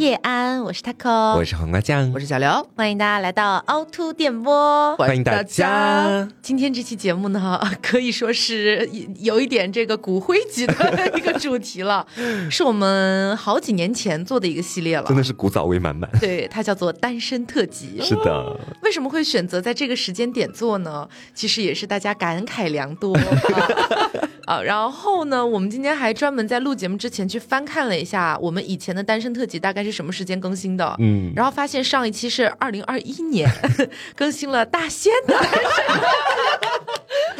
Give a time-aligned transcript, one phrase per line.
[0.00, 6.26] 叶安，我是 taco，我是黄瓜酱，我是小刘，欢迎大家来到凹凸电波，欢迎大家。
[6.40, 12.06] 今天这期节目呢， 可以说是有一点这个骨灰级的一个主题了，
[12.50, 16.10] 是我们好几年前做的一个系列了，真的是古早味满满。
[16.18, 18.00] 对，它叫做单身特辑。
[18.00, 21.06] 是的，为什么会选择在这个时间点做呢？
[21.34, 23.14] 其实也是大家感慨良多。
[24.39, 33.48] 啊，然后呢，我们今天还专门在录节目之前去翻看了一下我们以前的单身特辑大概是什么时间更新的，嗯，然后发现上一期是二零二一年
[34.16, 35.34] 更新了大仙的。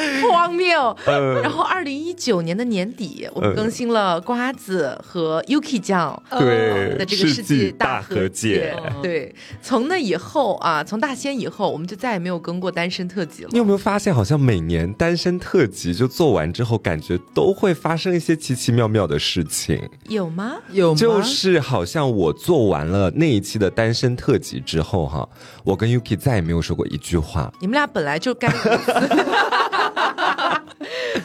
[0.31, 0.97] 荒谬。
[1.43, 8.77] 然后二零一九年的年底，我们更新了瓜子和 Yuki 酱对的这个世纪大和解。
[9.03, 13.49] 对，从那以后啊，从大仙以后，我们就再也没有更过单身特辑了。
[13.53, 19.89] 你有没有发现，好像每年单身特辑就做完之后，感觉都会发生一些奇奇妙妙的事情？
[20.09, 20.57] 有吗？
[20.71, 25.29] 有吗，就是好像我做完了那一期的单身特辑之后，哈，
[25.65, 27.53] 我跟 Yuki 再也没有说过一句话。
[27.61, 28.49] 你们俩本来就该。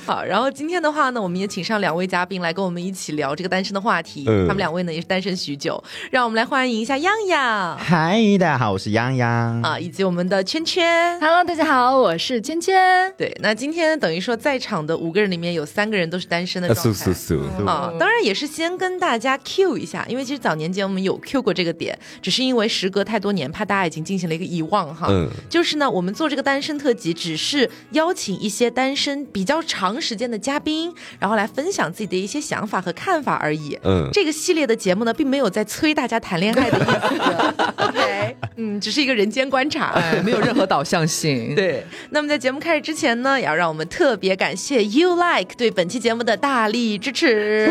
[0.05, 4.23] 好，然后今天的话呢，我们也请上两位嘉宾来跟我们一起聊这个单身的话题。
[4.25, 7.75] 他们两位呢也是单身许久，让我们来欢迎一下样样。
[7.75, 11.19] 嗨，大家好，我是样样啊，以及我们的圈圈。
[11.19, 13.11] Hello，大家好，我是圈圈。
[13.17, 17.11] 对，那今天等于说在场的五个人里面有三个人都是单身的状态
[17.65, 17.91] 啊。
[17.99, 25.07] 当然也是先跟大家 Q 一下，因为其实早年间我们有 Q 过这个点，只是因为时隔太多年，怕大家已经进行了一个遗忘哈。
[25.09, 33.77] 嗯，就是呢，我们做这个单身特辑，只是邀请一些单身比较长时间的嘉宾，然后来分享自己的一些想法和看法而已。
[33.83, 37.95] 嗯，这个系列的节目呢，并没有在催大家谈恋爱的意思。
[38.57, 41.53] 嗯，只是一个人间观察，没有任何导向性。
[41.55, 41.85] 对。
[42.11, 47.69] 那么在节目开始之前呢，也要让我们特别感谢 You Like 对本期节目的大力支持。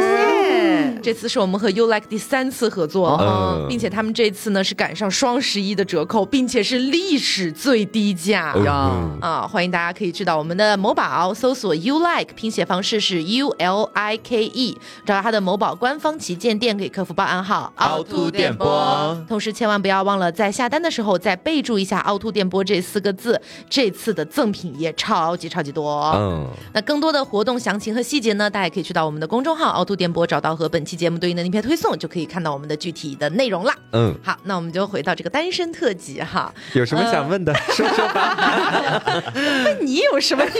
[1.02, 8.90] 这次是我们和 You Like 第三次合作，并且他们这次呢是赶上双十一的折扣，并且是历史最低价呀！
[9.20, 19.24] 啊，欢迎大家可以去到我们的某宝搜索 You Like，拼写方式是 U L I K E，找到他的某宝官方旗舰店，给客服报暗号“凹凸电波”。
[19.28, 23.40] 同时千万不要忘了在下单的时候再备注一下“凹凸电波”这四个字。
[23.68, 26.12] 这次的赠品也超级超级多。
[26.16, 33.72] 嗯，那更多的活动详情和细节呢，大家可以去到我们的公众号“凹凸电波”，找到和本期节目对应的那篇推送，就可以看到我们的具体的内容了。
[33.92, 36.52] 嗯，好，那我们就回到这个单身特辑哈。
[36.74, 39.22] 有什么想问的，说说吧。
[39.64, 40.44] 问你有什么？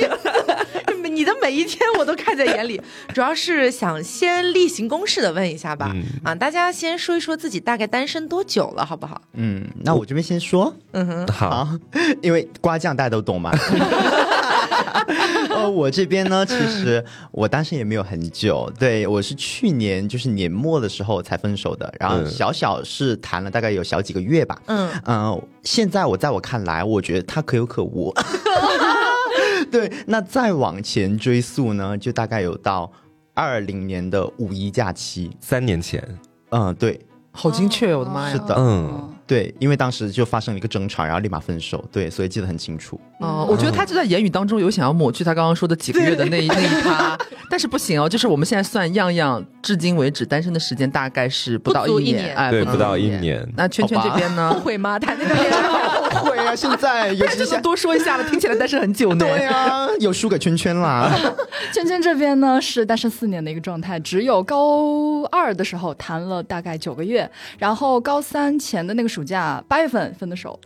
[1.15, 2.81] 你的每一天我都看在眼里。
[3.13, 5.95] 主要是想先例行公事的问一下吧。
[6.25, 9.21] 啊，大家先说一说自己大概单身多久了，好不好？
[9.35, 10.75] 嗯，那我这边先说。
[10.93, 11.69] 嗯哼，好，
[12.22, 13.50] 因为瓜酱大家都懂嘛。
[15.50, 24.61] 呃，我这边呢，其实我单身也没有很久，对我是去年就是年末的时候才分手的，然后小小是谈了大概有小几个月吧。
[24.67, 28.12] 嗯嗯，现在我在我看来，我觉得他可有可无。
[29.71, 32.91] 对，那再往前追溯呢，就大概有到
[33.34, 36.03] 二零年的五一假期，三年前。
[36.50, 37.00] 嗯，对。
[37.37, 38.33] 好精确，我的妈呀！
[38.33, 42.99] 是的，嗯，对，因为当时就发生了一个争吵，然后立马分手，对，所以记得很清楚。
[43.19, 47.19] 哦，我觉得他就在言语当中有想要抹去他刚刚说的几个月的那一 那一趴，
[47.50, 53.44] 但是不行哦，就是我们现在算样样，至今为止单身的时间大概是不到一年，哎，对，不到一年。
[53.56, 54.53] 那圈圈这边呢？
[54.55, 54.97] 后悔吗？
[54.97, 55.34] 谈那个
[56.33, 56.55] 恋爱后悔啊！
[56.57, 59.27] 现在 有是就多说一下了，听起来单身很久呢。
[59.27, 61.11] 对啊，有输给圈圈啦。
[61.73, 67.31] 圈圈这边呢是单身四年的一个状态，只有高二的时候谈了大概九个月。
[67.59, 70.59] 然后高三前的那个暑假八月份分的手，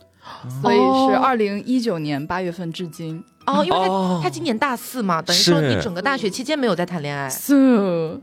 [0.63, 7.55] 所以是二零一九年八月份至今哦，因为他他今年大四嘛，等于说你整个大学期间没有在谈恋爱，是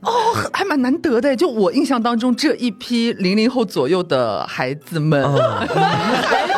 [0.01, 0.11] 哦，
[0.53, 1.35] 还蛮难得的。
[1.35, 5.23] 就我印象当中，这一批零零后左右的孩子们。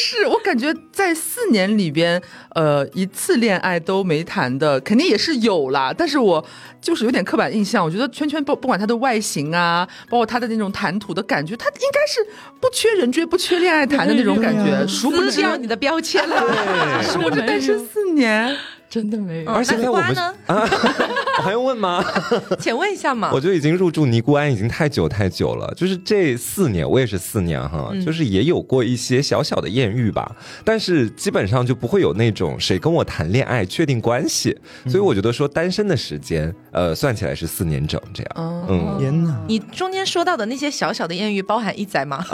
[0.00, 2.20] 是我感觉在四年里边，
[2.54, 5.94] 呃，一次恋爱都没谈的，肯定也是有啦。
[5.96, 6.42] 但是我
[6.80, 12.26] 就是有点刻板印象，我觉得圈圈不不管他的外形啊，包括他的那种谈吐的感觉，他应该是
[12.58, 14.86] 不缺人追、不缺恋爱谈的那种感觉。
[14.86, 18.56] 殊不知你的标签了，殊不知单身四年。
[18.90, 20.34] 真的没有，而且我们呢？
[20.48, 22.04] 我 还用问吗？
[22.58, 23.30] 请问一下嘛。
[23.32, 30.34] 我就已经入住尼姑庵已经太久太久了，就是这四年，我也是四年哈，就是也有过一些小小的艳遇吧，
[30.64, 34.58] 但是基本上就不会有那种谁跟我谈恋爱确定关系，
[34.88, 38.64] 所以我觉得说单身的时间，呃，算起来是四年整这样。
[38.68, 39.40] 嗯，天哪！
[39.46, 42.26] 你中间说到的那些小小的艳遇，包含一仔吗？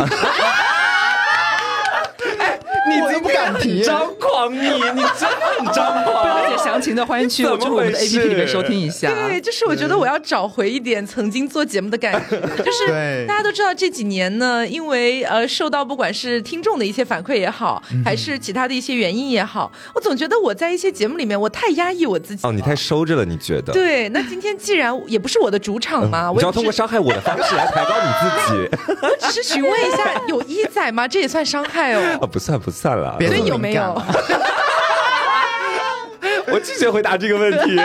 [3.52, 6.04] 你怎么敢转题，张狂你，你真的很张狂。
[6.04, 9.08] 不了解详情的，欢迎去就是我们的 A P P 里面收听一下。
[9.08, 12.40] 对，就是我觉得我要找回一点曾经做节目的感觉。
[12.62, 22.46] 就是大家都知道这几年呢，因为呃受到不管是听众的一些反馈也好，还是其他的一些原因也好，我总觉得我在一些节目里面我太压抑我自己。
[22.46, 23.72] 哦，你太收着了，你觉得？
[23.72, 28.56] 对，那今天既然也不是我的主场嘛，我要通过伤害我的方式来抬高你自己。
[29.02, 31.06] 我只是询问一下，有一仔吗？
[31.06, 32.18] 这也算伤害哦。
[32.20, 33.16] 啊， 不算不算了。
[33.20, 34.02] 所以有没有？
[36.48, 37.76] 我拒绝回答这个问题。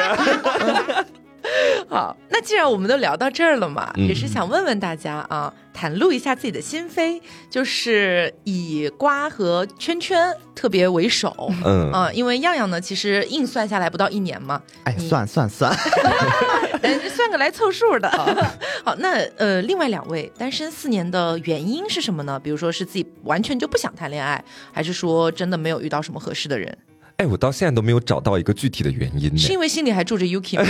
[1.89, 7.19] 好，那既然我们都聊到这儿了嘛，也是想问问大家啊，袒露一下自己的心扉，
[7.49, 15.75] 就是以瓜和圈圈特别为首，嗯啊，因为样样呢，其实硬算下来不到一年嘛，哎，算算算，
[17.09, 18.09] 算个来凑数的。
[18.85, 22.39] 好，那呃，另外两位单身四年的原因是什么呢？
[22.39, 26.77] 比如说是自己完全就不想谈恋爱，还是说真的没有遇到什么合适的人？
[27.17, 30.65] 哎，我到现在都没有找到一个具体的原因，是因为心里还住着 Yuki 吗？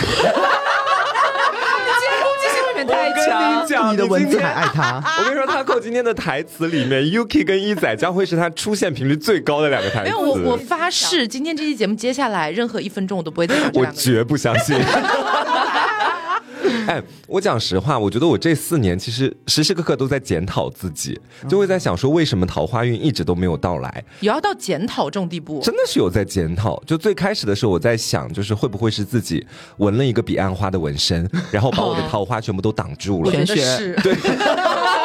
[2.81, 3.67] 太强！
[3.89, 5.01] 你的文字还爱他。
[5.19, 10.03] 我跟你说，他扣今天的台词里面，Yuki 跟一仔将会是他出现频率最高的两个台词。
[10.03, 14.77] 没有，我我发誓，今天这期节目接下来任何一分钟我都不会再讲我绝不相信。
[16.87, 24.03] 哎，我讲实话，我觉得我这四年其实时时刻刻都在检讨自己，就会在想说，为什么桃花运一直都没有到来？
[24.19, 25.61] 也要到检讨这种地步？
[25.61, 26.81] 真的是有在检讨。
[26.85, 29.45] 就最开始的时候，我在想，就是会不会是自己
[29.77, 33.31] 纹了一个彼岸花的纹身，然后把我的桃花全部都挡住了？
[33.31, 34.15] 玄学对。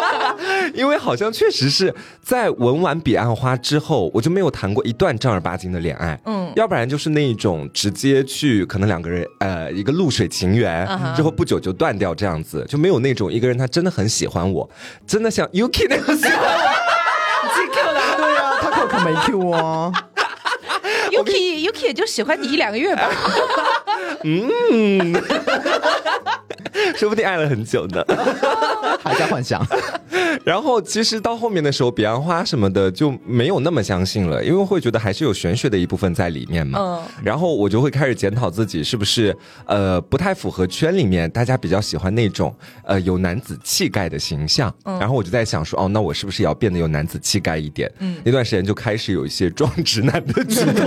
[0.74, 6.18] 因为好像确实是在纹完彼岸花之后，我就没有谈过一段正儿八经的恋爱。
[6.24, 14.68] 嗯，要不然就是那一种直接去，可能两个人呃一个露水情缘，之后不久就断掉这样子，就没有那种一个人他真的很喜欢我，
[15.06, 16.86] 真的像 Yuki 那样喜欢我。
[17.56, 18.00] 你 Q 了？
[18.16, 19.92] 对啊，他可可没 Q 啊。
[21.10, 23.08] Yuki Yuki 也就喜欢你一两个月吧。
[24.24, 25.14] 嗯。
[26.94, 28.04] 说不定爱了很久呢，
[29.02, 29.66] 还在幻想。
[30.44, 36.78] 然后其实到后面的时候，彼岸花什么的就没有那么相信了，因为会觉得还是有玄学的一部分在里面嘛。
[36.80, 37.02] 嗯。
[37.24, 39.36] 然后我就会开始检讨自己是不是
[39.66, 42.54] 呃不太符合圈里面大家比较喜欢那种
[42.84, 44.72] 呃有男子气概的形象。
[44.84, 44.98] 嗯。
[44.98, 47.90] 然后我就在想说，哦，那我是不是也要变得有男子气概一点？
[47.98, 48.16] 嗯。
[48.24, 50.86] 那段时间就开始有一些装直男的举动。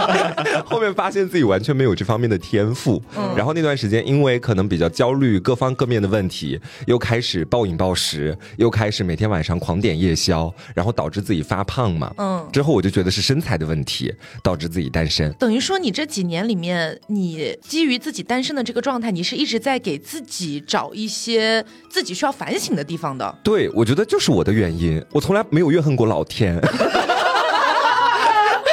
[0.66, 3.02] 后面发现自己完全没有这方面的天赋。
[3.16, 3.34] 嗯。
[3.36, 5.29] 然后那段时间因为可能比较焦虑。
[5.38, 12.12] 各方各面的问题，又开始暴饮暴食，又开始每天晚上狂点夜宵，然后导致自己发胖嘛。
[12.16, 14.12] 嗯，之后我就觉得是身材的问题
[14.42, 15.32] 导致自己单身。
[15.34, 23.38] 等于说你这几年里面，你基于自己单身的这个状态，你是一直在给自己找一些自己需要反省的地方的。
[23.44, 26.60] 对，我觉得就是我的原因，我从来没有怨恨过老天。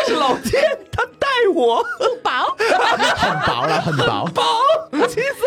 [0.05, 1.83] 是老天，他待我
[2.23, 2.55] 薄，
[3.17, 5.46] 很薄了，很薄， 薄，气死。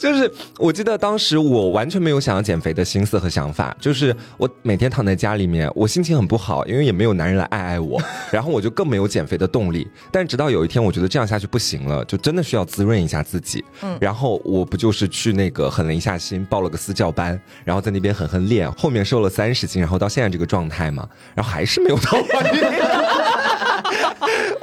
[0.00, 8.00] 就是我记得当时我完全没有想要减肥的心思和想法，就是我每天躺在家里面，我心情很不好，因为也没有男人来爱爱我，
[8.32, 9.86] 然后我就更没有减肥的动力。
[10.10, 13.62] 但直到有一天，我觉得这样下去不行了，就真的需要滋润一下自己。
[13.82, 22.60] 嗯，然后我不就是去那个狠了一下心，报了个私教班，然后在那边狠狠练，后面瘦了三十斤，然后到现在这个状态嘛，然后还是没有桃花运。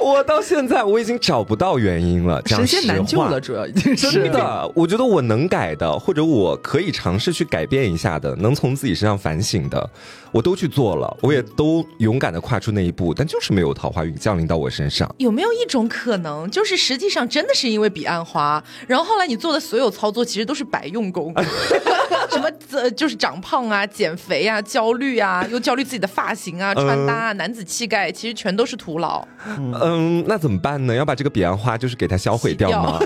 [0.08, 4.70] 我到现在我已经找不到原因了， 神仙难救了，主要已经是真的。
[4.74, 9.90] 我觉得我能改的，或者我可以尝试去改变一下的，能从自己身上反省的，
[10.32, 15.12] 我都去做了，我也都勇敢的跨出那一步，但就是没有桃花运降临到我身上。
[15.18, 21.32] 有没有一种可能，就是实际上真的是因为彼岸花，然后后来你做的所有操作其实都是白用功，
[22.30, 29.26] 什么呃就是长胖啊、减肥啊、焦虑啊，又焦虑自己的发型啊、穿搭啊、男子气概，其实全都是徒劳。
[29.46, 29.74] 嗯。
[29.80, 30.94] 嗯，那怎么办呢？
[30.94, 33.00] 要把这个彼岸花就是给它销毁掉吗？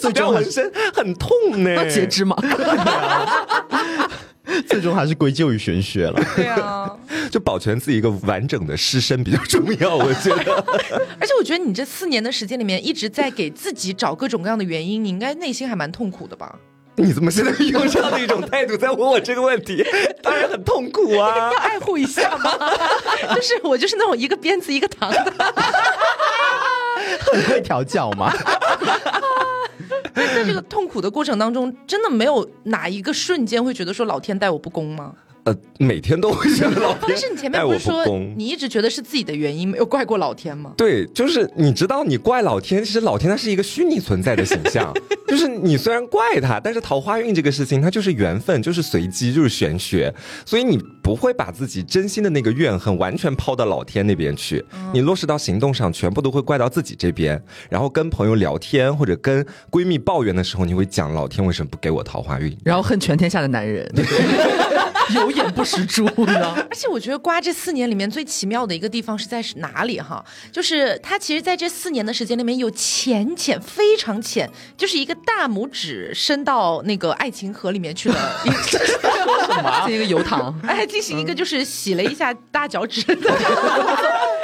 [0.00, 1.30] 最终纹身很痛
[1.62, 2.36] 呢， 要截肢吗？
[4.68, 6.22] 最终还是归咎于玄学了。
[6.36, 6.90] 对啊，
[7.30, 10.64] 就保全自己一个完整的尸身比较重要，我觉得。
[11.20, 16.54] 而且我觉得你这四年的时间里面一直在给自己找各种各样的原因，你应该内心还蛮痛苦的吧？
[16.98, 19.84] 你怎么现在用这样的一种态度在问我这个问题？
[20.22, 21.52] 当然很痛苦啊！
[21.52, 22.50] 要爱护一下吗？
[23.34, 25.32] 就是我就是那种一个鞭子一个糖的，
[27.20, 28.32] 很会调教嘛。
[30.16, 35.14] 在这个痛苦的过程当中，真的没有哪一个瞬间会觉得说老天待我不公吗？
[35.46, 37.02] 呃，每天都会觉得老天。
[37.08, 38.04] 但是你前面不是说
[38.36, 40.72] 你一直觉得是自己的原因，没有怪过老天吗？
[40.76, 44.92] 对，就是你知道你怪老天，其实老天它是一个虚拟存在的形象。
[45.28, 50.12] 就是你虽然怪他，但是桃花运这个事情它就是缘分，就是随机，就是玄学，
[50.44, 54.64] 所以你不会把自己真心的那个怨恨完全抛到老天那边去。
[54.92, 57.40] 你落实到行动上，全部都会怪到自己这边。
[57.70, 62.56] 然后跟朋友聊天或者跟闺蜜抱怨的时候，你会讲老天为什么不给我桃花运？
[62.64, 63.88] 然后恨全天下的男人。
[65.14, 70.24] 有眼不识珠呢，而且我觉得瓜这四年里面最奇妙的一个地方是在哪里哈？
[70.50, 78.40] 就是他其实在这四年的时间里面有浅浅非常浅，就是一个大拇指伸到那个爱情河里面去了，
[79.46, 79.88] 什么？
[79.88, 83.02] 一个油塘，哎，进行一个就是洗了一下大脚趾，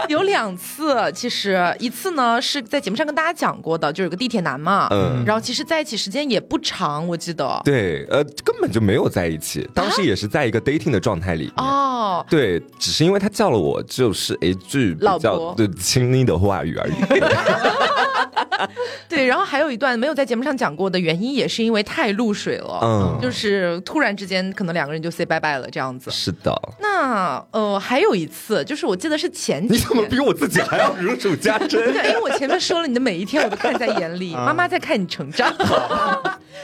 [0.09, 10.43] 有两次，其实一次呢是在节目上跟大家讲过的，就有个地铁男嘛，嗯，然后其实在一起时间也不长，我记得，对，呃，根本就没有在一起，当时也是在。
[10.43, 16.93] 一个 dating 的状态里哦，对，只是因为他叫了我，就是一句比较对亲昵的话语而已。
[19.09, 26.11] 对，然后还有一段没有在节目上讲过的原因，也是因为太露水了，嗯，就是突然之间可能两个人就 say 拜拜了这样子。
[26.11, 26.53] 是的。
[26.81, 31.69] 那呃，还有一次，就是我记得是前几，你怎么比我自己还要如数家珍？
[31.93, 35.53] 对，因为我前面说了，你的每一天我都看在眼里， 妈妈在看你成长。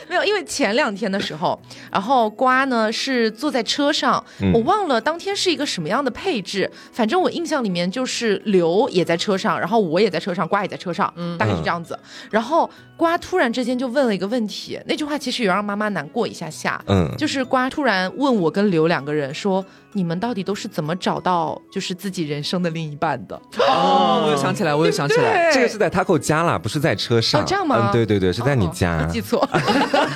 [0.09, 1.59] 没有，因为前两天的时候，
[1.91, 4.23] 然后瓜呢是坐在车上，
[4.55, 11.99] 我忘了当天是一个什么样的配置，反正我印象里面就是刘也在车上，然后我也在车上，瓜也在车上，嗯大概是这样子。
[12.31, 19.65] 然后瓜突然之间就问了一个问题，那句话其实有让妈妈难过一下下，嗯，就是瓜突然问我跟刘两个人说。
[19.95, 23.35] 你们到底都是怎么找到就是自己人生的另一半的？
[23.67, 27.41] 哦，我又想起来，我又想起来，这个是在 Taco 家啦，不是在车上。
[27.41, 27.91] 哦这样吗？
[27.91, 29.07] 对对对，是在你家。
[29.07, 29.49] 记错，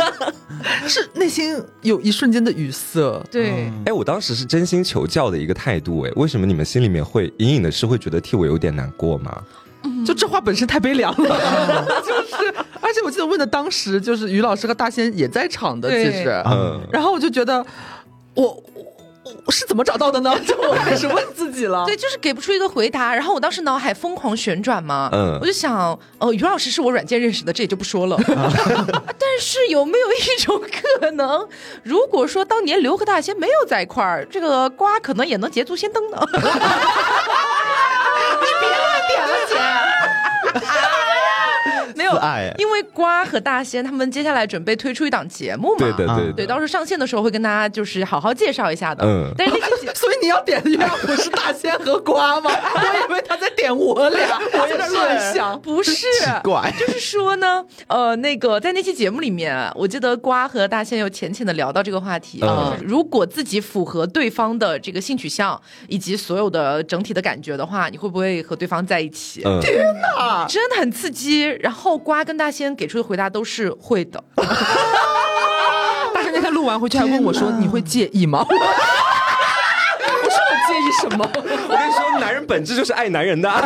[0.86, 3.18] 是内心有一瞬间的语塞。
[3.30, 6.02] 对，哎，我当时是真心求教的一个态度。
[6.02, 9.42] 哎，为什么你们心里面会隐隐的是会觉得替我有点难过吗？
[10.04, 17.64] 就这话本身太悲凉了， 就是，而且我记得问的当时就是于老师和大仙也在场的，其实，嗯，然后我就觉得
[18.34, 18.62] 我。
[19.46, 20.32] 我是怎么找到的呢？
[20.46, 21.84] 就我开始问自己了。
[21.86, 23.14] 对，就是给不出一个回答。
[23.14, 28.16] 然后我当时脑海疯狂旋转嘛，嗯，我就想，哦，于老师是我软件认识的，这也就不说了。
[28.26, 30.60] 但是有没有一种
[31.00, 31.48] 可能，
[31.82, 36.18] 如果说当年刘和大仙没有在一块儿，这个瓜可能也能捷足先登呢？
[40.54, 40.91] I ah,
[42.58, 49.04] 因为瓜和大仙他们接下来准备推出一档节目嘛，对对对，对，到时候上线的时候会跟大家就是好好介绍一下的。
[49.04, 52.50] 嗯，但是那期 所以你要点的原不是大仙和瓜吗？
[52.74, 56.06] 我以为他在点我俩，我有点乱想， 不是，
[56.44, 69.40] 怪，就是说呢，呃，那个在那期节目里面，我记得瓜和大仙有浅浅的聊到这个话题，就是如果自己符合对方的这个性取向以及所有的整体的感觉的话，你会不会和对方在一起？
[69.60, 69.84] 天
[70.16, 71.98] 哪，真的很刺激，然后。
[72.11, 74.22] 瓜跟大仙给出的回答都是会的。
[74.36, 83.48] 大仙那天录完回去还问我说：“你会介意吗？” 我说：“我介意什么？” 我跟你说，男人本质就是爱男人的。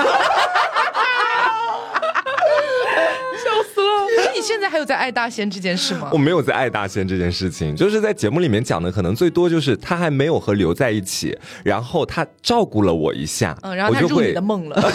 [3.45, 4.33] 笑死了！
[4.35, 6.09] 你现在还有在爱大仙这件事吗？
[6.13, 14.93] 我没有在爱大仙这件事情，就是在节目里面讲的，可能最多就是他还没有和刘在一起，然后他照顾了我一下，嗯，然后他入你的梦了。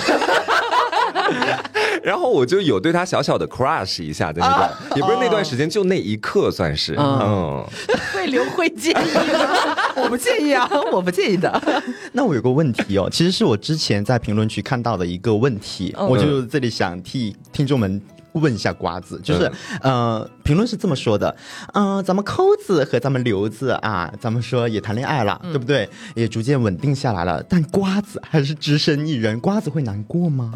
[2.03, 7.63] 然后我就有对他小小的 crush 一下，在那段，也不是那段时间，就那一刻算是，嗯，
[8.13, 9.75] 会刘会介意吗？
[9.97, 11.61] 我不介意啊， 我不介意的。
[12.13, 18.01] 那我有个问题哦，其实是我之前在评论区看到的一个问题，我就这里想替听众们
[18.33, 21.35] 问一下瓜子，就是呃，评论是这么说的，
[21.73, 25.87] 嗯，咱们抠子和咱们刘子啊，咱们说也谈恋爱了，对不对？
[26.15, 30.51] 也逐渐稳定下来了，但瓜子还是只身一人，瓜子会难过吗？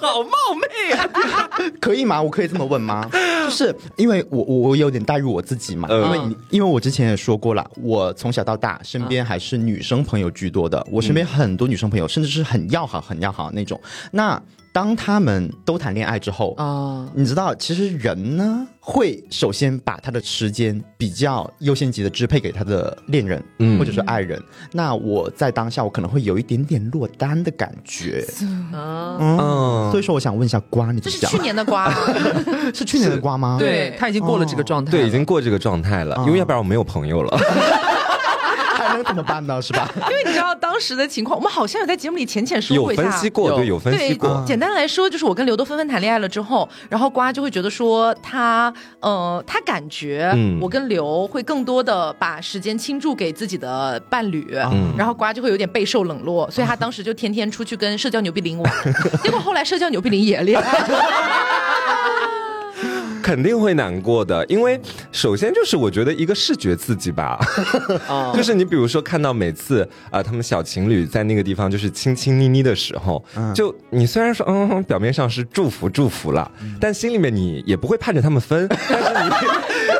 [0.00, 1.08] 好冒昧啊，
[1.80, 2.20] 可以吗？
[2.22, 3.08] 我可以这么问吗？
[3.12, 13.80] 就是因为我我我有点代入我自己嘛，因为因为我之前也说过了，我从小到大身边还是女生朋友居多的，我身边很多女生朋友，甚至是很要好、很要好那种。
[14.10, 14.40] 那
[14.76, 24.38] 当他们都谈恋爱之后啊，你知道，其实人呢会首先把他的时间比较优先级的支配给他的恋人，嗯，或者是爱人。
[24.72, 28.22] 那我在当下，我可能会有一点点落单的感觉。
[28.70, 29.16] 啊。
[29.18, 31.90] 嗯，所以说我想问一下瓜，你这是去年的瓜，
[32.74, 33.56] 是去年的瓜吗？
[33.58, 37.34] 对他已经过了这个状态，对，已经过这个状态了，因为要不然我没有朋友了。
[38.96, 39.60] 能怎么办呢？
[39.62, 39.88] 是吧？
[40.10, 44.42] 因为你知道当时的情况，我们好像有在节目里浅浅说过一下，有分析过，对，有分析过。
[44.46, 54.46] 简单来说，就是我跟刘豆纷纷谈恋爱了之后，然后瓜就会觉得说他，呃，他感觉我跟刘会更多的把时间倾注给自己的伴侣，
[54.96, 58.72] 然后瓜就会有点备受冷落，所以他当时就天天出去跟社交牛逼林玩，
[59.22, 60.84] 结果后来社交牛逼林也恋爱。
[63.26, 64.80] 肯定会难过的，因为
[65.10, 67.36] 首先就是我觉得一个视觉刺激吧，
[68.32, 76.48] 就是你比如说看到每次啊他们小情侣在那个地方就是亲亲昵昵的时候，就你虽然说嗯表面上是祝福祝福了，
[76.80, 79.30] 但心里面你也不会盼着他们分， 但是你。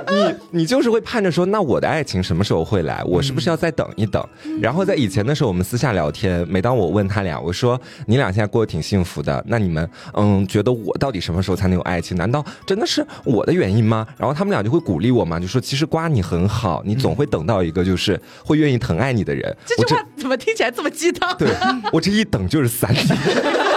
[0.09, 3.03] 你你就是会盼着说，那我的爱情什么时候会来？
[3.05, 4.25] 我是不是要再等一等？
[4.63, 12.17] 然后在以前的时候，我们私下聊天，每当我问他俩，我说你俩现在过得挺幸福的，那你们嗯，觉得我到底什么时候才能有爱情？
[12.17, 14.07] 难道真的是我的原因吗？
[14.19, 19.57] 然后他们俩就会鼓励我嘛，就说其实瓜你很好，你总会等到一个就是会愿意疼爱你的人。
[19.65, 21.37] 这句话怎么听起来这么鸡汤？
[21.37, 21.49] 对
[21.93, 23.07] 我这一等就是三年。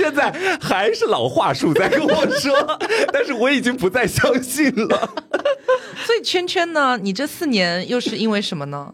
[0.00, 2.78] 现在还是老话术在跟我说，
[3.12, 5.14] 但是我已经不再相信了。
[6.04, 8.92] 所以圈圈呢，你这四年又是因为什么呢？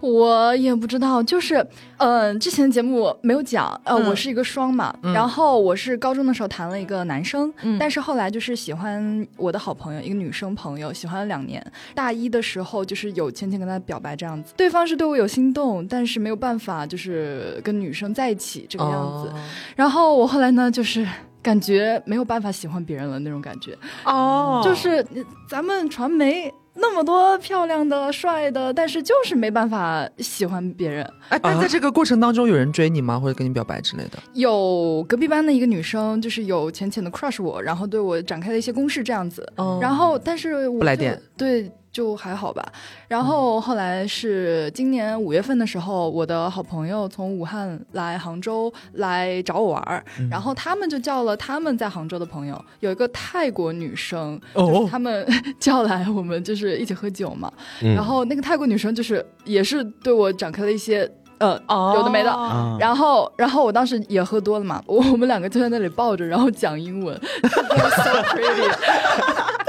[0.00, 1.64] 我也不知道，就是
[1.96, 11.64] 呃，之前的节目没有讲，呃，我是一个双嘛，然后我是高中的时候谈了一个男生，但是后来就是喜欢我的好朋友，一个女生朋友，喜欢了两年。
[11.94, 19.32] 大一的时候就是有浅浅跟他表白这样子，对方是对我有心动，但是没有办法就是跟女生在一起这个样子。
[19.76, 21.06] 然后我后来呢，就是
[21.42, 23.76] 感觉没有办法喜欢别人了那种感觉。
[24.04, 25.06] 哦，就是
[25.48, 26.52] 咱们传媒。
[26.72, 31.04] 那么多漂亮的、帅的，但是就是没办法喜欢别人。
[31.28, 33.18] 哎，但在这个过程当中，有人追你吗？
[33.18, 34.12] 或者跟你表白之类的？
[34.34, 39.46] 有隔壁班的一个女生，就是有浅浅的 crush 我，然后对我展开了一些攻势这样子。
[39.80, 41.20] 然后，但是我不来电。
[41.36, 41.70] 对。
[41.92, 42.64] 就还好吧，
[43.08, 55.26] 然后后来是今年五月份的时候，我的好朋友从武汉来杭州来找我玩儿，然后他们就叫了他们在杭州的朋友，有一个泰国女生，哦，他们
[55.58, 61.10] 叫来我们就是一起喝酒嘛，然后那个泰国女生就是也是对我展开了一些。
[61.40, 61.58] 呃，
[61.96, 62.30] 有的没的，
[62.78, 67.18] 然后，然后我当时也喝多了嘛，我我们两个就在那里抱着，然后讲英文，
[67.48, 69.59] so pretty，thank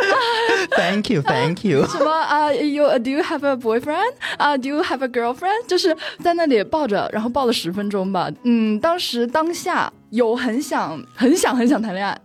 [0.75, 4.13] Thank you，thank you，什么啊，you do you have a boyfriend？
[4.37, 5.65] 啊，do you have a girlfriend？
[5.67, 9.91] 就是在那里抱着，然后抱了十分钟吧，嗯，当时当下。
[10.11, 12.21] 有很想很想很想谈恋爱，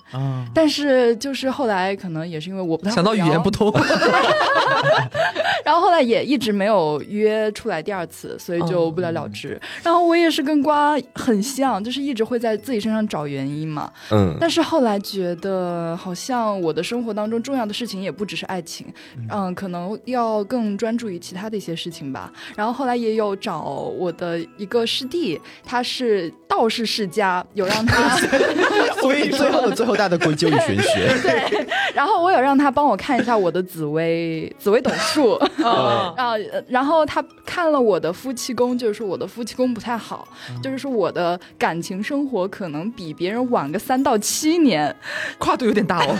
[0.52, 3.72] 但是就是后来可能也是因为我不太想到语言不通，
[5.64, 9.60] 然后后来也一直没有约出来第二次，所以就不了了之。
[9.84, 13.92] 然后我也是跟瓜很像，就是一直会在自己身上找原因嘛。
[14.10, 18.86] 嗯，但是后来觉得好像我的生活当中重要的事情也不只是爱情，
[19.30, 22.32] 嗯，可能要更专注于其他的一些事情吧。
[22.56, 27.75] 然后后来也有找我的一个师弟，他是道士世家，有让。
[27.76, 28.16] 让他，
[29.00, 31.08] 所以 最后的最后，大家都归咎于玄学。
[31.22, 36.34] 对，然后我有让他帮我看一下我的紫薇，紫薇斗数啊，
[36.68, 40.26] 然后他看了我的夫妻宫，就是说我的夫妻宫不太好，
[40.62, 44.94] 就是说我的感情生活可能比别人晚个三到七年，
[45.38, 46.16] 跨度有点大哦。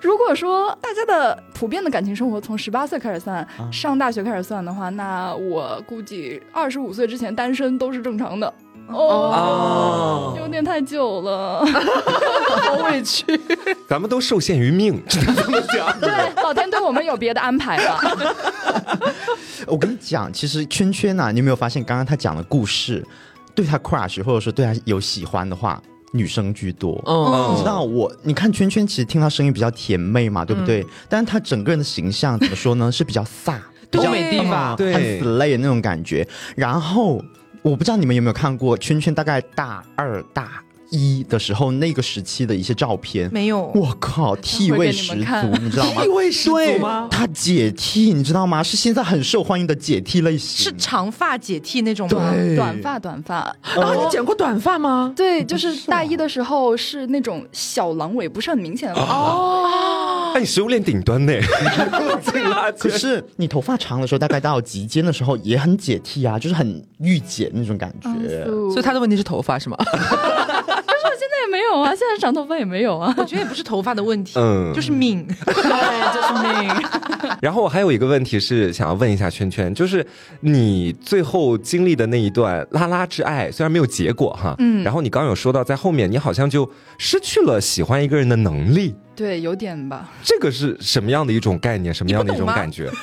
[0.00, 8.52] 如果说大家的普遍的感情生活从十八岁开始算，上大学开始算的话，那我估计二十五岁之前单身都是正常的。
[8.92, 13.24] 哦，有点太久了， 好委屈。
[13.88, 15.98] 咱们都受限于命，只能这么讲。
[16.00, 16.10] 对，
[16.42, 18.00] 老天对我们有别的安排吧。
[19.66, 23.04] 我跟你讲，其实圈圈呐，你有没有发现，刚刚他讲的故事，
[23.54, 25.80] 对他 crush 或者说对他有喜欢的话，
[26.12, 27.00] 女生居多。
[27.06, 30.84] 嗯，你知道我，你看圈圈，其实听他声音比较甜妹嘛，对不对？
[31.08, 32.90] 但是他整个人的形象怎么说呢？
[32.90, 33.54] 是比较飒，
[33.90, 36.26] 比较美丽吧，对，很 slay 那种感觉。
[36.56, 37.22] 然后。
[37.62, 43.32] 我不知道你们有没有看过圈圈大概大二大一的时候那个时期的一些照片？
[43.32, 43.70] 没有。
[43.74, 46.02] 我靠，替位十足，你知道吗？
[46.04, 47.08] 替味十足吗？
[47.10, 48.62] 他解替，你知道吗？
[48.62, 52.34] 是现在很受欢迎的解替类型，是长发解替那种吗？
[52.56, 53.56] 短发，短发。
[53.76, 55.12] 然后，你剪过短发吗？
[55.16, 59.00] 对，就是大一的时候是那种小狼尾，不是很明显的。
[59.00, 60.11] 哦。
[60.34, 61.32] 那你食物链顶端呢？
[62.78, 68.08] 可是你头发长的时候，大概到及肩的时候也很解替啊，就是很御姐那种感觉。
[68.70, 69.76] 所以他的问题是头发是吗？
[69.78, 73.12] 但是我现在也没有啊，现在长头发也没有啊。
[73.18, 75.54] 我觉得也不是头发的问题，嗯，就是命，对，
[76.14, 76.70] 就是命。
[77.40, 80.06] 然后我还有一个问题是想要问一下圈圈，就是
[80.40, 86.68] 你最后经历的那一段拉拉之爱，虽然没有结果哈，嗯，然后你刚有说到在后面你好像就
[86.98, 88.94] 失去了喜欢一个人的能力。
[89.14, 90.10] 对有点吧。
[90.22, 92.90] 这个是什么样的一种概念什么样的一种感觉？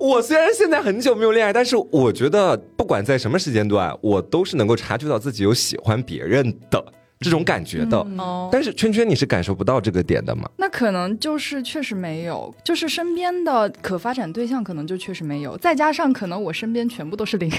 [0.00, 6.84] 我我虽然现在很久没有恋爱但是我觉得不管在什么时间段我都是能够察觉到自己有喜欢别人的。
[7.24, 8.06] 这种感觉的，
[8.52, 10.48] 但是圈圈你是感受不到这个点的吗？
[10.58, 17.50] 那可能就是确实没有，就是身边的可发展对象可能就确实没有，再加上可能我身边全部都是零，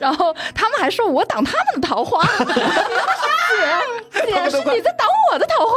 [0.00, 2.22] 然后他们还说我挡他们的桃花，
[4.12, 5.74] 姐姐是你在挡我的桃花。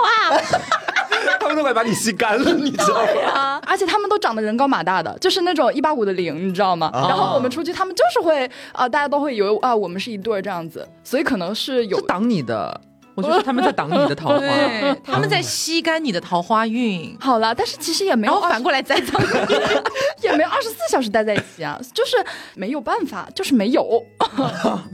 [1.40, 3.62] 他们都快把你吸干了， 你知道吗？
[3.66, 6.90] 而且他们都长得人高马大的，就是那种一八五的零，你知道吗？
[6.94, 12.82] 然后我们出去，他们就是会啊，大家都会以为啊，我们是一对儿这样子，所以可能是有挡你的。
[13.16, 14.40] 我觉得他们在挡你的桃花，
[15.06, 17.16] 他们在吸干你的桃花运。
[17.20, 19.22] 好了，但是其实也没有反过来栽赃，
[20.24, 22.18] 也没有二十四小时待在一起啊，就是
[22.56, 24.04] 没有办法，就是没有。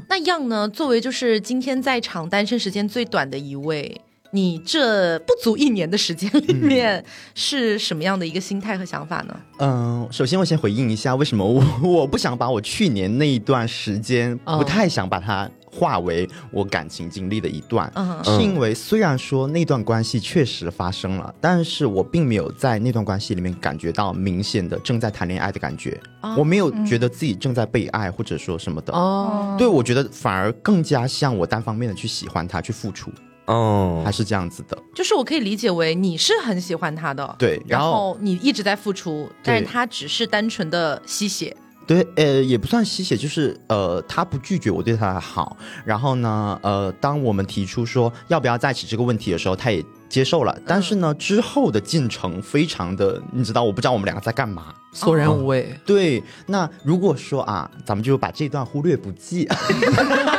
[0.09, 0.67] 那样呢？
[0.67, 4.01] 作为就是今天在场单身时间最短的一位。
[4.31, 9.35] 你这不足一年的时间里面是什么样的一个心态和想法呢？
[9.59, 17.91] 嗯，首先我先回应一下，为什么我 我不想把我去年那一段时间不太想把它化为我感情经历的一段，
[18.23, 25.99] 是因为虽然说那段关系确实发生了，但是我并没有在那段关系里面感觉到明显的正在谈恋爱的感觉，
[26.37, 28.93] 我没有觉得自己正在被爱或者说什么的。
[28.93, 33.11] 哦，对我觉得反而更加像我单方面的去喜欢他，去付出。
[33.49, 41.57] 哦，还是这样子的，就是我可以理解为你是很喜欢他的，对，然后你一直在付出，但是他只是单纯的吸血，
[41.87, 55.75] 对，呃，也不算吸血，就是呃，他不拒绝我对他的好，然后呢，呃，当我们提出说要不要在一起这个问题的时候，他也接受了，但是呢，之后的进程非常的，你知道，我不知道我们两个在干嘛，索然无味。
[55.83, 59.47] 对，那如果说啊，咱们就把这段忽略不计。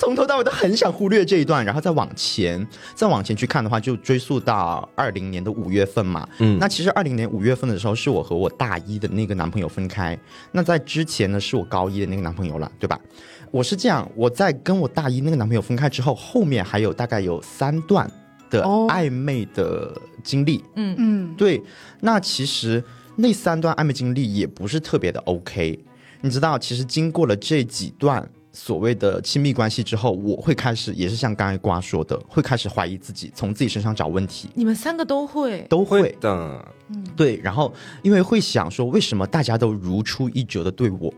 [0.00, 6.26] 从头到尾都很想忽略这一段，然后再往前，再往前去看的话，就追溯到二零年的五月份嘛。
[6.38, 10.18] 嗯，那其实二零年五月份的时候，是我和我大一的那个男朋友分开。
[10.52, 12.98] 那在之前呢，是我高一的那个男朋友了，对吧？
[13.50, 18.10] 我是这样，我在跟我大一那个男朋友分开之后，后面还有大概有三段
[18.48, 20.64] 的暧昧的经历。
[20.76, 21.62] 嗯嗯，对。
[22.00, 22.82] 那其实
[23.16, 25.78] 那三段暧昧经历也不是特别的 OK。
[26.22, 28.26] 你知道，其实经过了这几段。
[28.52, 34.48] 所谓的亲密关系之后，我会开始，也是像刚才瓜说的，会开始怀疑自己，从自己身上找问题。
[34.54, 37.36] 你们三个都会，都会的，嗯，对。
[37.42, 41.12] 然后，因为会想说，为什么大家都如出一辙的对我？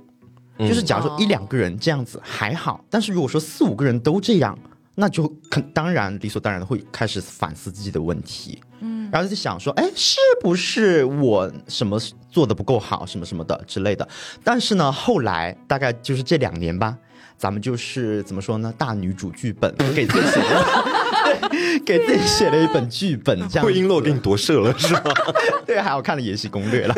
[0.58, 4.56] 就是假如说一两个人这样子还好，但是如果说四五个人都这样，
[4.94, 8.60] 那就肯当然理所当然的会开始反思自己的问题。
[8.80, 11.98] 嗯，然后就想说，哎，是不是我什么
[12.30, 14.06] 做的不够好，什么什么的之类的？
[14.44, 16.96] 但是呢，后来大概就是这两年吧。
[17.42, 18.72] 咱们就是怎么说呢？
[18.78, 20.84] 大女主剧本给自己写了，
[21.50, 23.66] 对，给自己写了一本剧本，这样。
[23.66, 25.02] 会璎珞给你夺舍了是吗？
[25.66, 26.94] 对，还好看了《延禧攻略》了，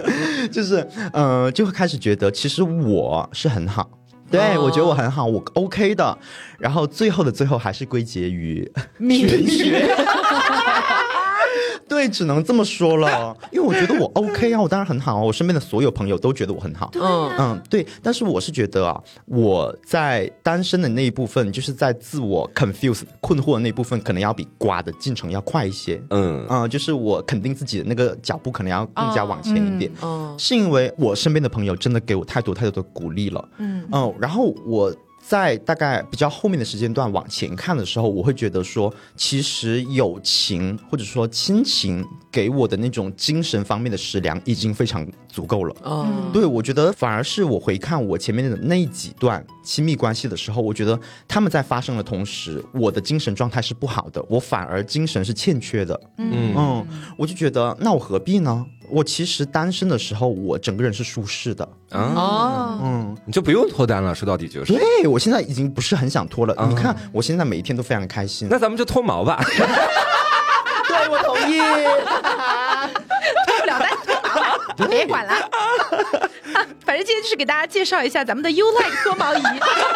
[0.53, 3.89] 就是呃，就会开始觉得其实我是很好，
[4.31, 6.19] 对我觉得我很好，我 OK 的。
[6.59, 9.97] 然后最后的最后还是归结于命学。
[11.89, 16.91] 对，只能这么说了，因为我觉得我 OK 啊，我当然很好啊，我身边的所有朋友都觉得我很好。
[16.95, 26.03] 嗯嗯，对，但是我是觉得啊，我在单身的那一部分，就是在自我 confuse 困惑的那部分，可能要比瓜的进程要快一些。
[26.11, 29.91] 嗯嗯，就是我肯定自己的那个脚步可能要更加往前一点。
[30.03, 33.49] 嗯，是因为我身边的朋友真的给我太多太多的鼓励了。
[33.59, 34.95] 嗯嗯，然后我。
[35.27, 45.75] 在大概比较后面的时间段往前看的时候，我会觉得说，其实友情或者说亲情给我的那种精神方面的食粮已经非常足够了。
[45.83, 55.99] 嗯，对我觉得反而是我回看我前面的那几段亲密关系的时候，我觉得他们在发生的同时，我的精神状态是不好的，我反而精神是欠缺的。
[56.19, 58.67] 嗯嗯，我就觉得那我何必呢？
[58.89, 64.15] 我其实单身的时候，我整个人是舒适的哦，嗯，你就不用脱单了。
[64.15, 66.55] 说到底就是，对我现在已经不是很想脱了。
[66.69, 68.49] 你看，我现在每一天都非常开心。
[68.51, 69.43] 那咱们就脱毛吧。
[70.89, 71.59] 对，我同意。
[73.47, 73.89] 脱不了单，
[74.77, 75.33] 脱毛，别管了。
[76.85, 79.43] 反正今天就是给大家介绍一下咱们的 U Like 脱毛仪，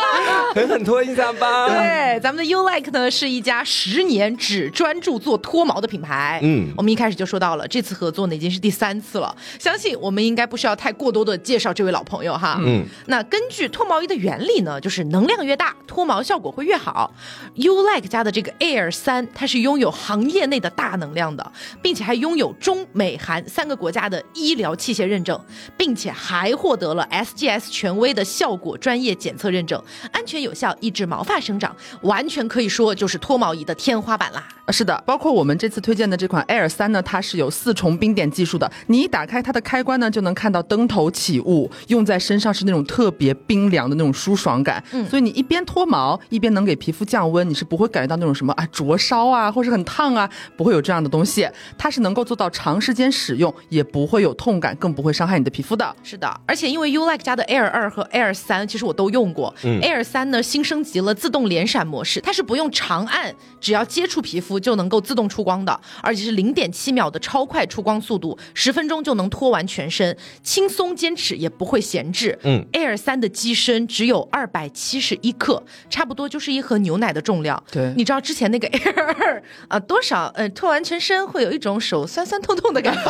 [0.54, 1.68] 狠狠脱一下吧。
[1.68, 6.40] 对，咱们的 U Like 呢是一家十年只专注做脱毛的品牌。
[6.42, 12.58] 嗯，我们一开始就说到了，这次合作呢已经是第三次了，相信我们应该不需要太过多的介绍这位老朋友哈。
[12.62, 17.12] 嗯，那根据脱毛仪的原理呢，就是能量越大，脱毛效果会越好。
[17.54, 25.38] U Like 家的这个 Air 三，它是拥有行业内的大能量的，并且还拥有中美韩三个国家的医疗器械认证，
[25.76, 30.58] 并且还获得了 SGS 权威的效果专业检测认证，安全有效。
[30.58, 31.72] 效抑制毛发生长，
[32.02, 34.44] 完全可以说就是脱毛仪的天花板啦。
[34.70, 38.68] 是的，包括我们这次推荐的这款 Air 三呢，它是有四重冰点技术的。
[38.88, 44.82] 你一打开它的开关呢，就能看到灯头起雾，用在身上是那种特别冰凉的那种舒爽感。
[44.90, 51.48] 嗯，所以你一边脱毛，一边能给皮肤降温，你是不会感觉到那种什么啊灼烧啊，或是很烫啊，不会有这样的东西。
[51.78, 55.96] 它是能够做到长时间使用也不会有痛感，更不会伤害你的皮肤的。
[56.02, 59.54] 是的，而且因为 U Like 家的 Air 二和 Air 三，其实我都用过。
[59.62, 65.38] 嗯，Air 三呢新升级了自动连闪模式，它是不用长按，只要接触皮肤就能够自动出。
[65.38, 72.36] 出光的，而且是零点七秒的超快出光速度，十分钟就能脱完全身，轻松坚持也不会闲置。
[72.42, 77.62] 嗯，Air 三的机身只有二百七十一克，差不多就是一盒牛奶的重量。
[77.70, 80.26] 对，你知道之前那个 Air 二啊多少？
[80.34, 83.08] 呃，脱完全身会有一种手酸酸痛痛的感觉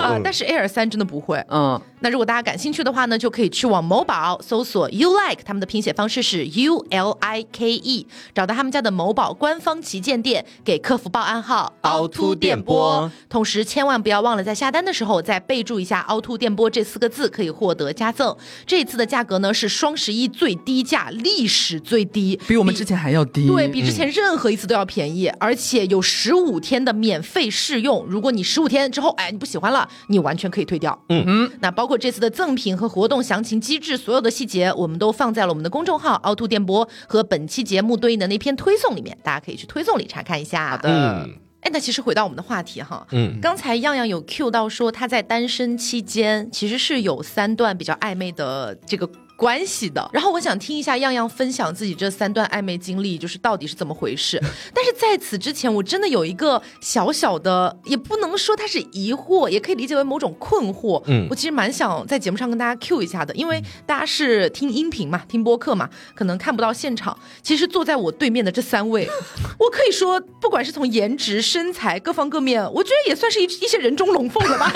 [0.00, 1.36] 啊， 但是 Air 三真的不会。
[1.50, 11.72] 嗯，那如果大家感兴趣的话呢，就可以去往某宝搜索 You Like，他们的拼写方式是 U L I K E，找到他们家的某宝官方旗舰店，给客服报暗号。
[11.82, 18.36] 凹凸电波，同时千万不要忘了在下单的时候再备注一下“凹凸电波”这四个字，可以获得加赠。
[18.66, 28.04] 这一次的价格呢是双十一最低价，历史最低，比我们之前还要低，对比之前任何一次都要便宜，而且有十五天的免费试用。
[28.06, 30.98] 如果你十五天之后哎你不喜欢了，你完全可以退掉。
[31.08, 40.70] 嗯嗯，那包括这次的赠品和活动详情机制，所有的细节我们都放在了我们的公众号“凹凸电波”和本期节目对应的那篇推送里面，大家可以去推送里查看一下。
[40.70, 41.28] 好的。
[41.60, 49.10] 哎，那其实回到我们的话题哈，嗯，刚才样样有 Q 到说他在单身期间其实是有三段比较暧昧的这个。
[49.38, 54.36] 关系的，然后我想听一下样样分享自己这三段暧昧经历，就是到底是怎么回事。
[54.74, 61.00] 但是在此之前，我真的有一个小小的，也不能说它是疑惑，也可以理解为某种困惑。
[61.06, 67.16] 嗯，我其实蛮想在节目上跟大家 Q 一下的，因为大家是听音频嘛，听播客嘛，可能看不到现场。
[67.40, 69.08] 其实坐在我对面的这三位，
[69.56, 74.72] 我可以说，不管是从颜值、身材各方各面，我觉得也算是一一些人中龙凤了吧。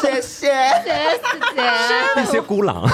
[0.00, 0.52] 谢 谢谢
[0.84, 1.20] 谢，
[1.54, 2.84] 谢谢，那些孤狼。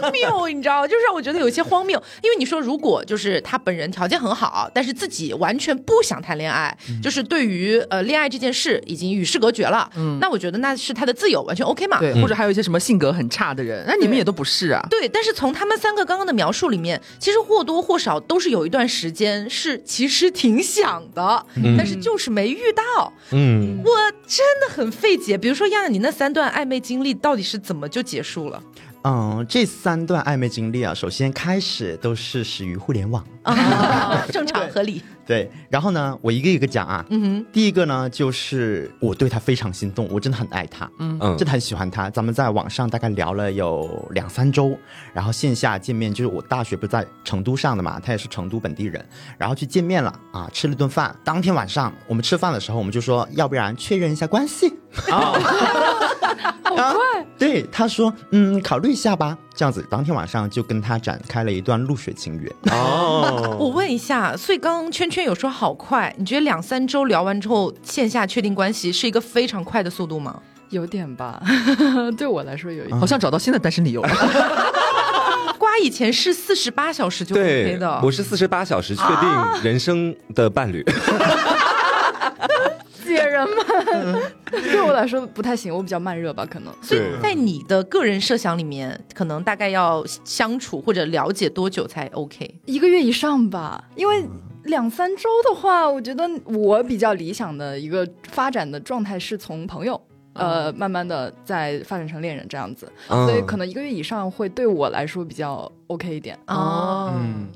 [0.00, 2.02] 荒谬，你知道，就是让我觉得有些荒谬。
[2.22, 11.98] 因为你说，如果就是他本人条件很好，但是自己完全不想谈恋爱，就是对于呃恋爱这件事已经与世隔绝了，嗯，那我觉得那是他的自由，完全 OK 嘛。
[11.98, 14.84] 对，或者还有一些什么性格很差的人，那你们也都不是啊。
[14.90, 21.44] 对，但是从他们三个刚刚的描述里面，其实或多或少都是有一段时间是其实挺想的，
[21.76, 23.12] 但是就是没遇到。
[23.30, 23.90] 嗯，我
[24.26, 25.36] 真的很费解。
[25.36, 28.62] 比如说，亚亚，你那三段暧昧经历到底是怎么就结束了？
[29.10, 33.24] 嗯，这三段暧昧经历啊，首先开始都是始于互联网，
[34.32, 35.02] 正常合理。
[35.26, 37.04] 对，然后呢，我一个一个讲啊。
[37.10, 37.46] 嗯哼。
[37.52, 42.08] 第一个呢，就是我对他非常心动，我真的很爱他，嗯嗯，真的很喜欢他。
[42.08, 44.74] 咱们在网上大概聊了有两三周，
[45.12, 49.04] 然后线下见面，就是我大学不是在成都上的嘛，他也是成都本地人，
[49.36, 51.14] 然后去见面了啊，吃了顿饭。
[51.22, 54.72] 当天晚上我们吃饭的时候，我们就说要不然确认一下关系。
[55.10, 55.34] 好
[56.74, 57.26] 快！
[57.36, 59.36] 对，他说，嗯，考虑一下吧。
[59.54, 62.50] 这样子，当天晚上就跟他展开了一段露水情缘。
[62.70, 70.40] 哦，我问一下，所以刚刚圈圈有说好快，你觉得两三周聊完之后，线下确定关系是一个非常快的速度吗？
[70.70, 71.42] 有点吧，
[72.18, 74.08] 对我来说有一点，好像找到新的单身理由了。
[75.58, 80.84] 瓜以前是四十八小时就 OK 的，我是四十八小时确定人生的伴侣。
[83.08, 86.72] 姐人们， 对我来说不太行，我比较慢热吧，可能。
[86.82, 92.60] 所以在你的个人设想里面，可能大概要相处或者了解多久才 OK？
[92.66, 94.24] 一个月以上吧，因为
[94.64, 100.00] 两三周的话，我觉得我比较理想的一个发展的状态是从朋友，
[100.34, 106.38] 呃，慢慢的再发展成恋人这样子，所以可能一个月以上会对我来说比较 OK 一点。
[106.46, 107.48] 哦，嗯。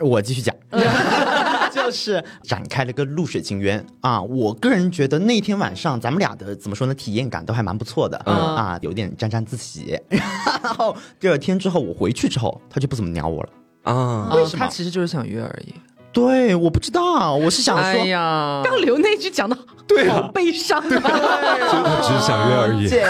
[0.00, 0.54] 我继续讲，
[1.74, 4.20] 就是展开了个露水情缘啊！
[4.20, 9.98] 我个人觉得那天晚上咱们俩的怎么说呢，体验感都还蛮不错的啊，有点沾沾自喜。
[10.62, 13.48] 然后第二天之后，我回去之后，他就不怎么鸟我了
[13.84, 14.30] 啊？
[14.34, 14.64] 为什么？
[14.64, 15.74] 他其实就是想约而已。
[16.12, 19.56] 对，我不知道，我是想说，呀，刚刘那句讲的，
[19.86, 22.88] 对，好悲伤啊，只是想约而已。
[22.88, 23.06] 姐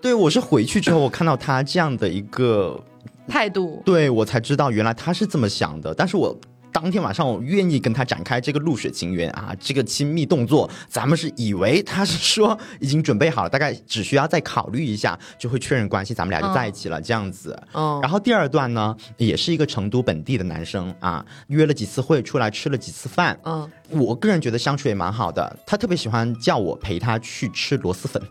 [0.00, 2.78] 对，我是回去之后，我看到他这样的一个。
[3.28, 5.94] 态度，对我才知道原来他是这么想的。
[5.94, 6.36] 但是我
[6.72, 17.56] 当天晚上我愿意跟他展开这个露水情缘啊，这个亲密动作，咱们是以为他是说已经准备好了，大概只需要再考虑一下就会确认关系，咱们俩就在一起了这样子。
[17.74, 18.00] 嗯。
[18.02, 23.38] 然后第二段呢，也是一个成都本地的男生啊，约了几次会，出来吃了几次饭。
[23.44, 23.70] 嗯。
[23.90, 28.22] 我个人觉得相处也蛮好的，他特别喜欢叫我陪他去吃螺蛳粉，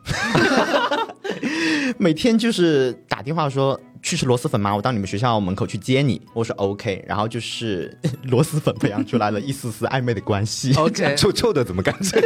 [1.98, 3.80] 每天就是打电话说。
[4.06, 4.76] 去吃螺蛳粉吗？
[4.76, 6.22] 我到你们学校门口去接你。
[6.34, 10.74] 我说 OK，然后就是 螺蛳粉培养出来了一丝丝暧昧的关系。
[10.76, 12.22] OK，臭臭的怎么感觉？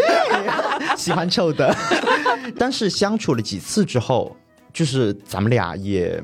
[0.98, 1.72] 喜欢臭的。
[2.58, 4.36] 但是相处了几次之后，
[4.74, 6.20] 就是咱们俩也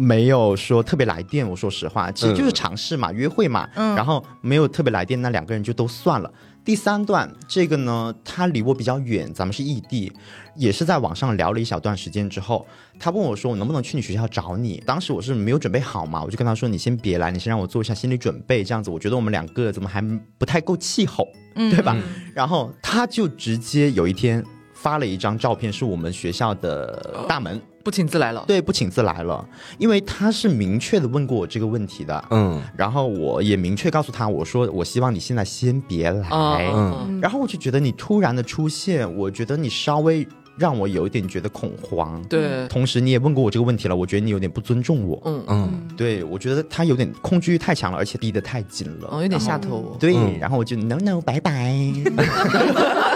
[0.00, 1.48] 没有说特别来电。
[1.48, 3.68] 我说实话，其实就是尝试嘛，约会嘛。
[3.74, 3.94] 嗯。
[3.94, 6.32] 然后没有特别来电，那两个人就都算了。
[6.64, 10.12] 第三段这个呢，他离我比较远，咱们是异地，
[10.56, 12.66] 也是在网上聊了一小段时间之后，
[12.98, 14.82] 他问我说我能不能去你学校找你？
[14.86, 20.02] 当时我是没有准备好嘛，我就跟他说你先别来，你先让我做一下心理准备，这样子我觉得我们两个怎么还
[20.38, 21.96] 不太够气候，对吧？
[22.34, 24.44] 然后他就直接有一天
[24.82, 27.60] 发了一张照片，是我们学校的大门。
[27.82, 29.42] 不请自来了，对，不请自来了，
[29.78, 45.42] 因为他是明确的问过我这个问题的，嗯，然后我也明确告诉他，我说我希望你现在先别来，嗯，然后我就觉得你突然的出现，我觉得你稍微让我有一点觉得恐慌，对，同时你也问过我这个问题了，我觉得你有点不尊重我，嗯。
[45.48, 51.74] 嗯，对我觉得他有点控制欲太强了，而且逼得太紧了，哦，有点下头，对，然后我就 no no 拜拜。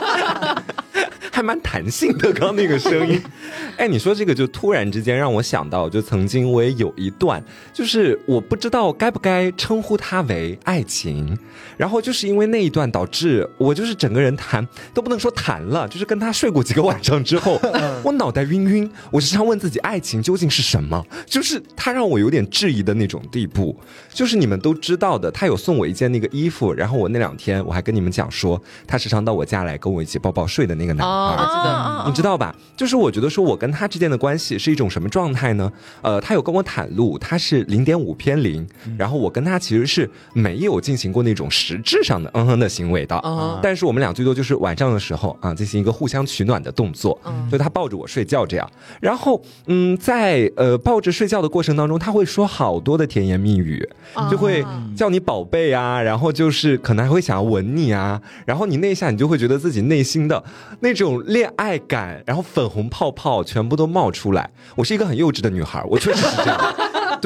[1.45, 3.21] 还蛮弹性的，刚刚那个声音，
[3.77, 11.39] 哎，你说这个就突然之间让我想到，就曾经我也有一段，就是我不知道该不该称呼它为爱情，
[11.77, 17.61] 然后就是因为那一段导致我就是整个人谈都不能说谈了，就是跟他睡过几个晚上之后，
[18.03, 23.79] 我脑袋晕晕，我时常问自己爱情究竟是什么，就是他让我有点质疑的那种地步，
[24.15, 31.07] 就是你们都知道的，他有送我一件那个衣服，然后我那两天我还跟你们讲说，他时常到我家来跟我一起抱抱睡的那个男。
[31.07, 32.55] 啊，你知道吧？
[32.77, 35.71] 就是我觉得说，我跟他之间的关系是一种什么状态呢？
[36.01, 43.21] 呃，他有跟我袒露，他是零点五偏零，然后我跟他其实是没有进行过那种实质上的嗯哼的行为的。
[43.61, 47.19] 但是我们俩最多就是晚上的时候啊，进行一个互相取暖的动作，
[47.51, 48.71] 就他抱着我睡觉这样。
[49.01, 53.89] 然后嗯，在呃抱着睡觉的过程当中，他会说好多的甜言蜜语，
[54.31, 54.65] 就会
[54.97, 60.43] 叫你宝贝啊，然后就是可能还会想要吻你啊，然后你那一下你就会觉得自己内心的
[60.81, 61.05] 那种。
[61.27, 64.51] 恋爱感，然后粉红泡泡全部都冒出来。
[64.77, 66.75] 我是一个很幼稚的女孩，我确实是这样。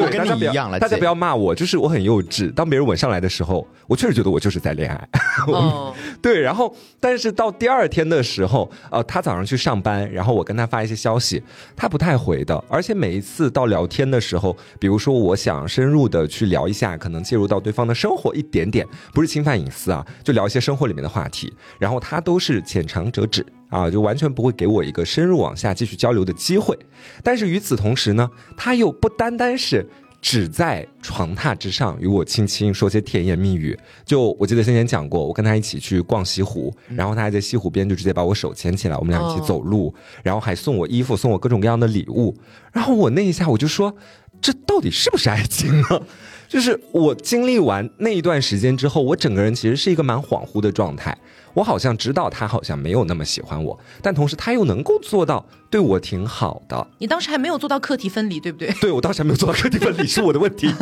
[0.06, 0.78] 对，跟你一样了。
[0.78, 2.52] 大家不要骂我，就是我很幼稚。
[2.52, 5.08] 当别人吻上来的时候，我确实觉得我就是在恋爱。
[5.46, 6.40] 哦， 对。
[6.40, 11.42] 然后，但是到第二天的时候，呃，他早上去上班，然后我跟他发一些消息，
[11.76, 12.62] 他不太回的。
[12.68, 21.52] 而且每一次到聊天的时候，比如说我想深入的去聊一下，可能介入到对方的生活一点点，不是侵犯隐私啊，就聊一些生活里面的话题。
[21.78, 23.44] 然后他都是浅尝辄止。
[23.68, 26.78] 啊，就完全不会给我一个深入往下继续交流的机会。
[27.22, 29.88] 但是与此同时呢，他又不单单是
[30.20, 33.78] 只在床榻之上与我轻轻，说些甜言蜜语。
[34.04, 42.36] 就我记得先前讲过，我跟他一起去逛西湖，然后他还在西湖边就直接把我手牵起来，我们俩一起走路，然后还送我衣服，送我各种各样的礼物。
[42.72, 43.94] 然后我那一下我就说，
[44.40, 46.00] 这到底是不是爱情呢？
[46.48, 51.16] 就是我经历完那一段时间之后，我整个人其实是一个蛮恍惚的状态。
[51.52, 56.86] 我好像知道他好像没有那么喜欢我，但同时他又能够做到对我挺好的。
[56.98, 58.72] 你当时还没有做到课题分离，对不对？
[58.80, 60.72] 对，我当时还没有做到课题分离，是我的问题。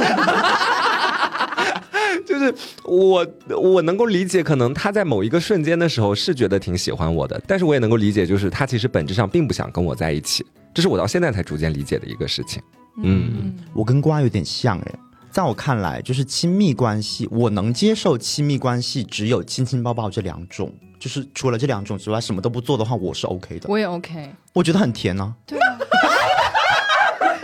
[2.24, 10.44] 就是我我能够理解，可能他在某一个瞬间的时候是觉得挺喜欢我的，但是我也能够理解，就是他其实本质上并不想跟我在一起。
[10.74, 12.62] 这是我到现在才逐渐理解的一个事情。
[13.02, 14.94] 嗯，我跟瓜有点像哎。
[15.30, 23.68] 在我看来，就是亲密关系，我能接受亲密关系只有亲亲抱抱这两种，就是除了这两种之外，什么都不做的话，我是 OK 的。
[23.68, 25.34] 我也 OK，我觉得很甜呢。
[25.44, 25.78] 对啊，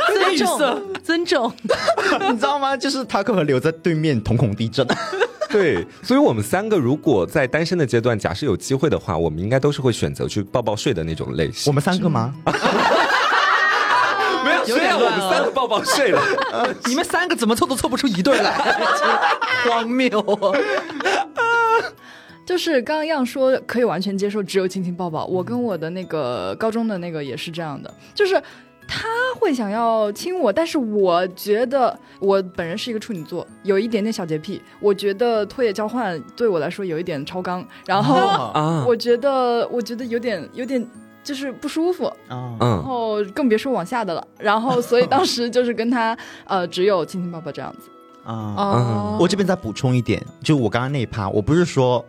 [0.07, 0.59] 尊重，
[1.05, 1.53] 尊重，
[2.31, 2.75] 你知道吗？
[2.75, 4.87] 就是他可能留在对面瞳孔地震。
[5.51, 11.71] 对，所以我们三个如果在单身的阶段，假设有机会的话，我们应该都是会选择去抱抱睡的那种类型。
[11.71, 12.35] 我们三个吗？
[15.13, 16.21] 有点我们三个抱抱睡了，
[16.87, 18.53] 你们三个怎么凑都凑不出一对来，
[19.69, 20.53] 荒谬啊！
[22.45, 25.25] 就是刚刚样说可以完全接受，只有亲亲抱抱。
[25.27, 28.35] 我跟我的那个高中的那个也是这样的，就是
[28.89, 40.85] 他会想要亲我，但是我觉得我本人是一个处女座，有一点点小洁癖，我觉得唾液交换对我来说有一点超纲，然后我觉得我觉得有点有点。
[41.25, 44.27] 就是不舒服，然后更别说往下的了。
[44.39, 47.89] 然后，所以当时就是跟他， 呃，只有亲亲抱抱这样子。
[48.25, 52.05] 啊，我这边再补充一点，就我刚刚那一趴，我不是说，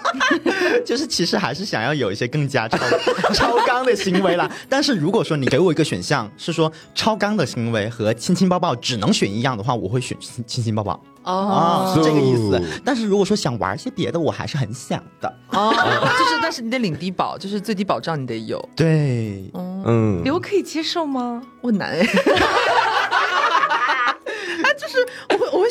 [0.86, 2.78] 就是其实还是想要有一些更加超
[3.34, 4.50] 超纲的行为啦。
[4.70, 10.98] 但是如果说你给我一个选项，是说超纲的行为和亲亲抱抱只能选一样的话，我会选亲亲亲抱抱。
[11.24, 12.62] 哦，是这个意思。
[12.84, 15.34] 但是如果说想玩些别的，我还是很想的。
[15.50, 15.72] 哦，
[16.18, 18.62] 就是，但是你得领低保，就是最低保障你得有。
[18.76, 21.42] 对，嗯，刘可以接受吗？
[21.60, 22.06] 我难哎。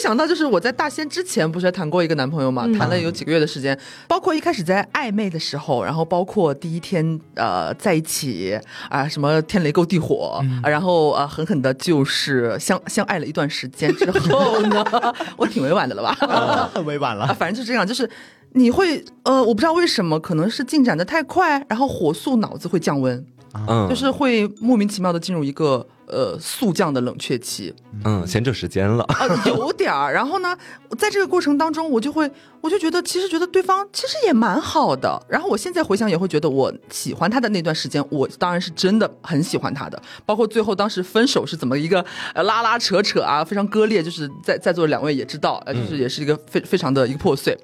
[0.03, 14.83] 想到，就是我在大仙之前不是还谈过一个男朋友嘛，谈了有几个月的时间，包括一开始在暧昧的时候，然后包括第一天呃在一起啊，什么天雷勾地火，然后呃狠狠的就是相 相爱了一段时间之后呢，
[15.37, 16.69] 我挺委婉的了吧？
[16.73, 18.09] 很 委婉了，反正就这样，就是
[18.51, 23.25] 你会呃，我不知道为什么，可能是进展的太快，然后火速脑子会降温。
[23.69, 27.73] 嗯，就是会莫名其妙的进入一个呃速降的冷却期，
[28.03, 30.13] 嗯，闲着时间了啊， 有点儿。
[30.13, 30.57] 然后呢，
[30.97, 32.29] 在这个过程当中，我就会，
[32.61, 35.21] 我就觉得其实觉得对方其实也蛮好的。
[35.29, 40.01] 然后我现在回想也会觉得，我喜欢他的那段时间，我当然是真的很喜欢他的。
[40.25, 47.57] 包括最后当时分手是怎么一个呃拉拉扯扯啊，非常割裂，就是在在座两位也知道，呃，就是也是一个非非常的一个破碎。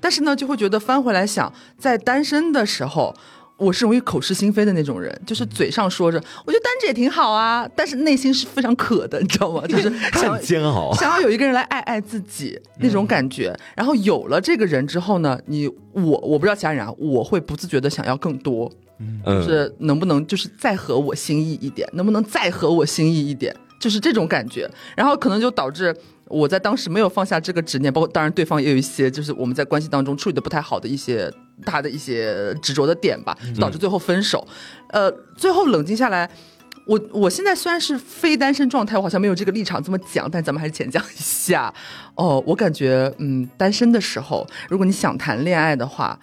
[0.00, 3.14] 但是呢，就会觉得翻回来想，在单身的时候。
[3.62, 9.62] 我是容易口是心非的那种人，就是嘴上说着我觉得单着也挺好啊，但是内心是非常渴的，你知道吗？
[9.68, 13.56] 就是想煎熬，想要有一个人来爱爱自己那种感觉。
[13.76, 18.70] 然后有了这个人之后呢，你我我不知道其他人啊，我会不自觉的想要更多，
[19.24, 24.68] 就是能不能就是再合我心意一点，能不能再合我心意一点，就是这种感觉。
[24.96, 25.94] 然后可能就导致。
[26.32, 31.30] 我在当时没有放下这个执念，包括当然对方也有一些，就是我们在关系当中处理的不太好的一些
[31.66, 34.46] 他的一些执着的点吧，导致最后分手。
[34.88, 36.28] 呃，最后冷静下来，
[36.86, 41.72] 我我现在虽然是非单身状态，我好像没有这个立场这么讲，但咱们还是浅讲一下。
[42.16, 46.18] 哦，我感觉嗯，单身的时候，如果你想谈恋爱的话。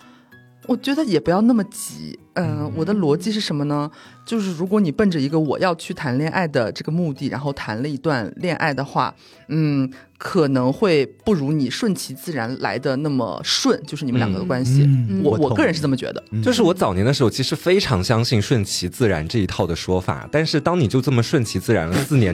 [0.67, 3.89] 我觉得也不要那么急，嗯，我的逻辑是什么呢？
[4.25, 9.13] 就是如果你奔着一个我要去谈恋爱的这个目的，然后谈了一段恋爱的话，
[9.47, 14.87] 嗯，可能会不如你顺其自然来的那么顺，就是你们两个的关系。
[15.23, 22.31] 我我个人是这么觉得，就是我早年的时候其实非常相信顺其自然这一套的说法，但是当你就这么顺其自然了四年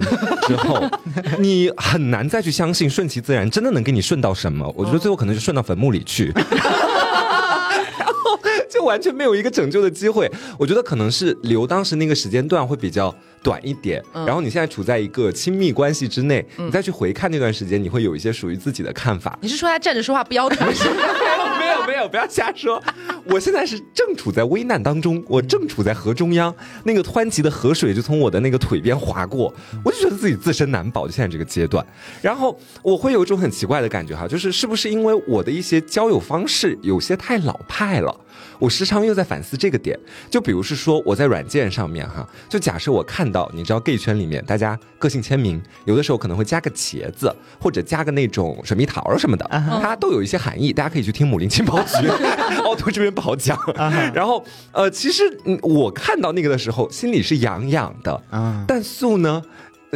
[0.47, 0.83] 之后，
[1.39, 4.69] 你很难再去相信顺其自然真的能给你顺到什么。
[4.75, 6.33] 我觉得最后可能就顺到坟墓里去。
[8.69, 13.13] 就完全没有一个拯救的机会，我觉得可能是留当时那个时间段会比较
[13.43, 19.37] 短一点，然后你现在处在一个亲密关系之内，你再去回看那段时间，你会有一些属于自己的看法。
[19.41, 20.67] 你是说他站着说话不腰疼？
[21.85, 22.81] 没有没有，不要瞎说。
[23.25, 31.05] 我现在是正处在危难当中，我正处在河中央，那个湍急的河水就从我的那个腿边划过，我就觉得自己自身难保。
[31.07, 31.85] 就现在这个阶段，
[32.21, 38.15] 然后我会有一种很奇怪的感觉哈，就是是不是因为我的一些交友方式有些太老派了？
[38.59, 39.97] 我时常又在反思这个点，
[40.29, 49.45] 就比如是说我在软件上面哈，就假设我看到你知道 gay 圈里面大家个性签名，有的时候可能会加个茄子或者加个那种水蜜桃什么的，
[49.81, 52.07] 它都有一些含义，大家可以去听母林情报局，
[52.63, 53.57] 奥图这边不好讲。
[54.13, 55.23] 然后呃，其实
[55.61, 58.21] 我看到那个的时候心里是痒痒的，
[58.67, 59.41] 但素呢？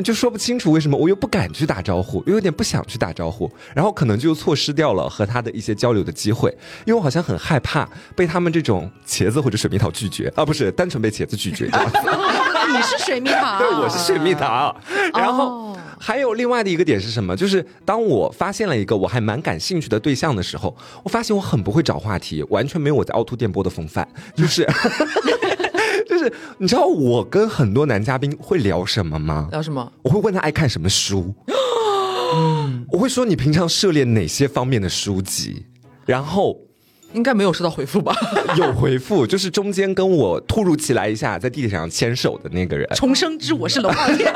[0.03, 6.49] 就说不清楚为什么，我又不敢去打招呼，又有点不想去打招呼，然后可能就错失掉了和他的一些交流的机会，
[6.85, 11.65] 因为我好像很害怕被他们这种茄子或者水蜜桃拒绝啊，不是单纯被茄子拒绝。
[12.71, 14.73] 你是水蜜桃，对，我是水蜜桃。
[15.13, 15.68] 然后
[15.99, 17.35] 还有另外的一个点是什么？
[17.35, 24.65] 就是当我发现了一个我还蛮感兴趣的对象的时候，我发现我很不会找话题，完全没有我在凹凸电波的风范，就是。
[26.09, 29.47] 就是你知道我跟很多男嘉宾会聊什么吗？
[29.51, 29.89] 聊什么？
[30.01, 31.33] 我会问他爱看什么书，
[32.91, 35.67] 我会说你平常涉猎哪些方面的书籍，
[36.07, 36.57] 然后
[37.13, 38.13] 应该没有收到回复吧？
[38.57, 44.33] 有回复，就是中间跟我突如其来一下在地铁上牵手的那个人，重生之我是龙傲天。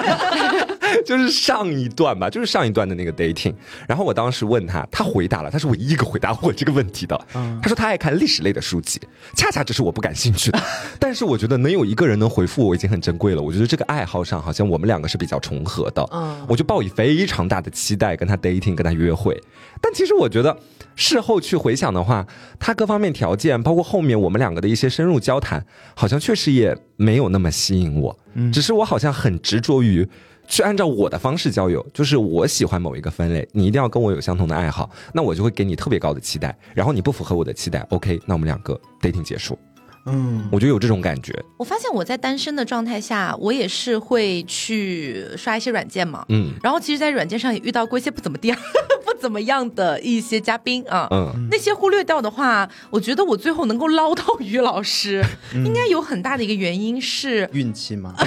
[1.06, 3.54] 就是上一段吧，就是上一段的那个 dating，
[3.88, 7.20] 然后我当时问他，他回答了，他是唯一一个回答我这个问题的。
[7.62, 9.00] 他说他爱看历史类的书籍，
[9.36, 10.60] 恰恰这是我不感兴趣的。
[11.00, 13.42] 但是我觉得能有一个人能回复我已经很珍贵了。
[13.42, 16.08] 我觉得这个爱好上好像我们两个是比较重合的。
[16.12, 19.42] 嗯，我就抱以非常大的期待跟他 dating，跟他约会。
[19.82, 20.58] 但其实我觉得
[20.96, 22.26] 事后去回想的话，
[22.60, 25.66] 他各方面条件，包括后面我们两个的一些深入交谈，
[25.96, 28.18] 好像确实也没有那么吸引我。
[28.34, 30.08] 嗯，只是我好像很执着于。
[30.48, 36.56] 去按照我的方式交友，就是我喜欢某一个分类，你一定要跟我有相同的爱好，那我就会给你特别高的期待。
[36.74, 39.58] 然后你不符合我的期待，OK，那我们两个 dating 结束。
[40.06, 41.34] 嗯，我就有这种感觉。
[41.58, 46.26] 我发现我在单身的状态下，我也是会去刷一些软件嘛。
[46.30, 48.51] 嗯，然后其实，在软件上也遇到过一些不怎么地、
[49.06, 51.08] 不怎么样的一些嘉宾啊。
[51.12, 55.24] 嗯，那些忽略掉的话，我觉得我最后能够捞到于老师，
[55.54, 58.14] 应该有很大的一个原因是运气吗？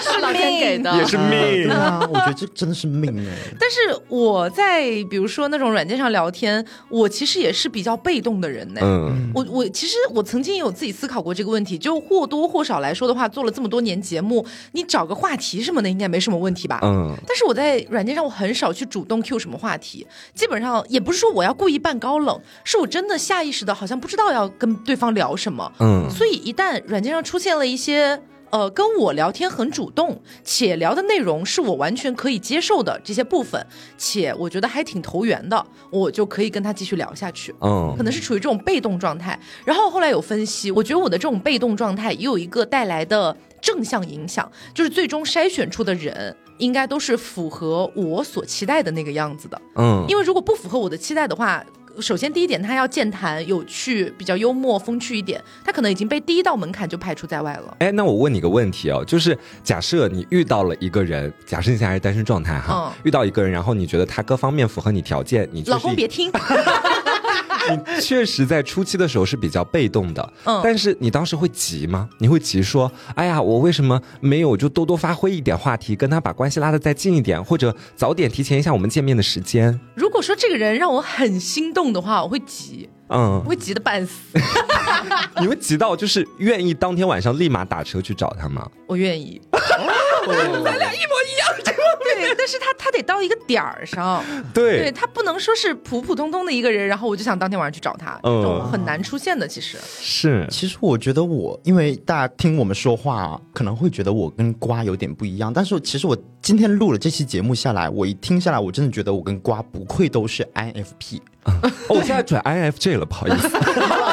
[0.00, 2.00] 是老天给的，也是命啊！
[2.12, 3.36] 我觉得这真的是命哎。
[3.58, 3.76] 但是
[4.08, 8.80] 我在比如说那种软件上聊天，我其实也是比较被动的人呢。
[8.82, 16.80] 嗯，我我其实我曾经有自己思考过这个问题，就或多或少来说的话，做了这么多年节目，你找个话题什么的应该没什么问题吧？
[16.82, 17.14] 嗯。
[17.26, 25.70] 但是我在软件上，我很少去主动 Q 什么话题，基本上也不是说我要故意扮高冷，是我真的下意识的，好像不知道要跟对方聊什么。
[25.80, 26.08] 嗯。
[26.10, 28.20] 所以一旦软件上出现了一些。
[28.52, 37.54] 呃，跟我聊天很主动，且聊的内容是我完全可以接受的这些部分，且我觉得还挺投缘的，我就可以跟他继续聊下去。
[37.62, 39.40] 嗯，可能是处于这种被动状态。
[39.64, 49.58] 然后后来有分析，我觉得我的这种被动状态也有一个带来的正向影响，就是最终筛选出的人应该都是符合我所期待的那个样子的。
[49.76, 51.64] 嗯，因为如果不符合我的期待的话。
[52.00, 57.76] 首先，第一点，他要健谈、有趣、比较幽默、风趣一点，他可能已经被第一道门槛就排除在外了。
[57.80, 66.30] 哎，那我问你个问题哦，就是假设你遇到了一个人，假设你现在还是单身状态哈，遇到一个人，然后你觉得他各方面符合你条件，你老公别听。
[67.70, 72.08] 你确实在初期的时候是比较被动的，嗯，但是你当时会急吗？
[72.18, 79.78] 你会急说，哎呀，我为什么没有就多多发挥一点话题，跟他把关系拉得再近一点，或者早点提前一下我们见面的时间？
[79.94, 84.12] 如果说这个人让我很心动的话，我会急，嗯，我会急得半死。
[85.40, 88.68] 你会急到就是愿意当天晚上立马打车去找他吗？
[88.86, 89.40] 我愿意。
[90.64, 100.46] 咱俩一模一样，对， 但是他他得到一个点儿上，对，对他不能说是普普通通的一个人，然后我就想当天晚上去找他，嗯，很难出现的，其实是。
[100.50, 111.20] 其实我觉得我，因为大家听我们说话，可能会觉得我跟瓜有点不一样，但是其实我今天录了这期节目下来，我一听下来，我真的觉得我跟瓜不愧都是 INFP。
[111.44, 111.52] 哦，
[111.88, 113.48] 我现在转 INFJ 了，不好意思。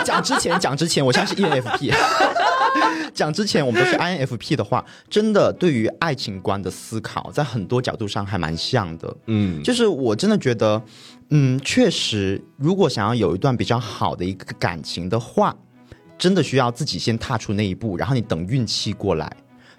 [0.03, 1.93] 讲之前，讲之前，我现在是 ENFP。
[3.13, 9.15] 讲之前，我们都是 INFP 的话，真的对于爱情观的思考，在很多角度上还蛮像的。
[9.27, 10.81] 嗯，就是我真的觉得，
[11.29, 15.55] 嗯，确实，如果想要有一段比较好的一个感情的话，
[16.17, 19.31] 真的需要自己先踏出那一步，然后你等运气过来。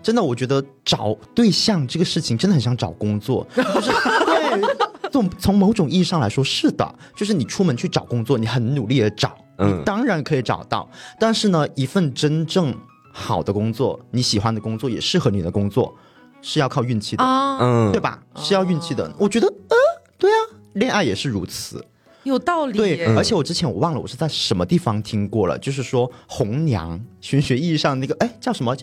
[0.03, 4.91] 真的，我觉得找对象这个事情真的很像找工作， 就是对。
[5.13, 10.89] 从从某种意义上来说，是的，就是你出门去找工作，你很努力的找，嗯，当然可以找到。
[11.19, 12.75] 但是呢，一份真正
[13.13, 15.95] 好的工作，你喜欢的工作，也适合你的工作，
[16.43, 18.23] 是要靠运气的，嗯，对吧？
[18.37, 19.13] 是要运气的。
[19.19, 19.77] 我觉得，呃，
[20.19, 20.37] 对啊，
[20.75, 21.85] 恋爱也是如此，
[22.23, 22.79] 有道理。
[22.79, 28.77] 对，而且我之前我忘了我是在什么地方听过了，就是说红娘，玄学意义上那个，哎，叫什么？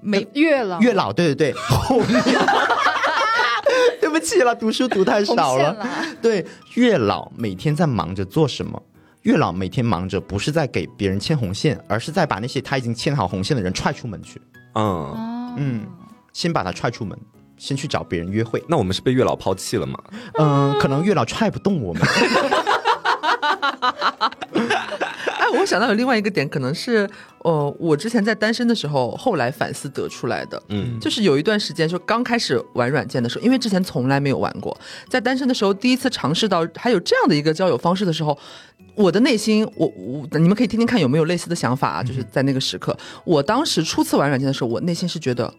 [0.00, 1.54] 没月老，月老，对对对，
[1.86, 2.22] 红娘。
[4.00, 5.76] 对不起了，读书读太少了。
[6.20, 8.82] 对，月老每天在忙着做什么？
[9.22, 14.40] 月老每天忙着不是在给别人牵红线，而是在把那些他已经牵好红线的人踹出门去。
[14.74, 15.86] 嗯嗯，
[16.32, 17.16] 先把他踹出门，
[17.56, 18.62] 先去找别人约会。
[18.68, 19.96] 那我们是被月老抛弃了吗？
[20.40, 22.02] 嗯，可能月老踹不动我们。
[25.38, 27.08] 哎，我想到有另外一个点，可能是，
[27.38, 34.76] 呃，我之前在单身的时候，后来反思得出来的，嗯，就是有一段时间，就刚开始玩软件的时候，因为之前从来没有玩过，
[35.08, 38.38] 在单身的时候第一次尝试到还有这样的一个交友方式的时候，
[38.94, 45.52] 我的内心，我我你们可以听听看有没有类似的想法啊，就是在那个时刻，我当时初次玩软件的时候，我内心是觉得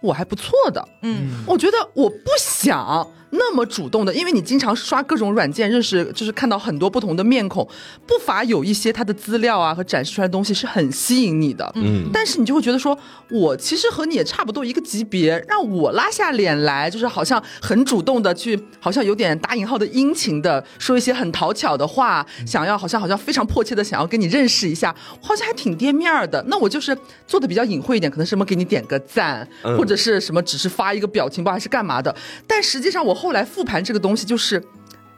[0.00, 3.06] 我还不错的，嗯，我觉得我不想。
[3.30, 7.66] 那么主动的，因为你经常刷各种软件，认识就是看到很多不同的面孔，
[8.06, 11.70] 不乏有一些他的资料啊和展示出来的东西是很吸引你的。
[11.76, 12.96] 嗯，但是你就会觉得说，
[13.30, 26.44] 我其实和你也差不多一个级别，让我拉下脸来，就是好像很主动的去，好像有点打引号的殷勤的说一些很讨巧的话，想要好像好像非常迫切的想要跟你认识一下，好像还挺跌面儿的。
[26.48, 26.96] 那我就是
[27.28, 32.12] 做的比较隐晦一点，可能什么给你点个赞，或者是什么只是发一个表情包还是干嘛的。
[32.48, 33.19] 但实际上我。
[33.20, 34.62] 后来复盘这个东西，就是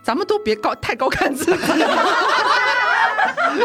[0.03, 1.53] 咱们都别高太高看自己。
[3.53, 3.61] 真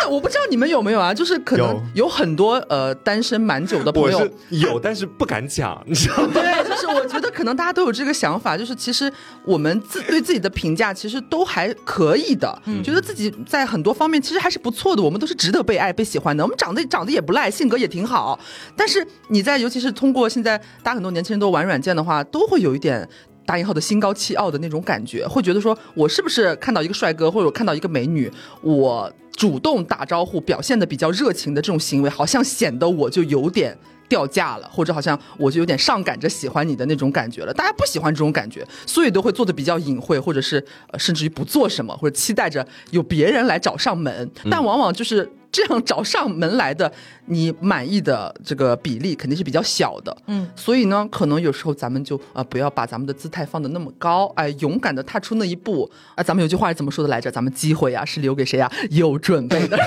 [0.00, 1.12] 的，我不知道你们有没有啊？
[1.12, 6.30] 就是可能有很多呃单身蛮久的朋友有， 但是不敢讲，你知道吗？
[6.32, 9.12] 对，就是我觉得可能大家都有这个想法，就是其实
[9.44, 18.38] 我们自对自己的评价其实都还可以的，觉得自己在很多方面其实还是不错的，我们都是值得被爱被喜欢的，我们长得长得也不赖，性格也挺好。
[18.76, 23.08] 但是你在尤其是通过现在大家很多年轻人都玩软件的话，都会有一点。
[23.46, 28.30] 打引号的心高气傲的那种感觉，会觉得说我是不是看到一个帅哥，或者我看到一个美女，
[28.60, 33.78] 我主动打招呼，表现的比较热情的这种行为，好像显得我就有点
[34.08, 37.54] 掉价了，或者好像我就有点上赶着喜欢你的那种感觉了。
[37.54, 44.30] 大家不喜欢这种感觉，所以都会做的比较隐晦，或者是呃甚至于不做什么，或者期待着有别人来找上门。
[44.50, 45.30] 但往往就是。
[45.56, 46.92] 这样找上门来的，
[47.24, 50.14] 你满意的这个比例肯定是比较小的。
[50.26, 56.22] 嗯，所以呢，可能有时候咱们就啊，不要把咱们的姿态放的那么高，哎，勇敢的踏出那一步啊。
[56.22, 57.30] 咱们有句话是怎么说的来着？
[57.30, 58.70] 咱们机会啊，是留给谁啊？
[58.90, 59.78] 有准备的。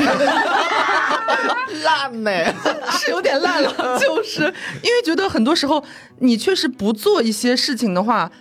[1.84, 2.32] 烂呢，
[2.90, 4.42] 是有点烂了，就是
[4.82, 5.84] 因为觉得很多时候
[6.18, 8.32] 你确实不做一些事情的话，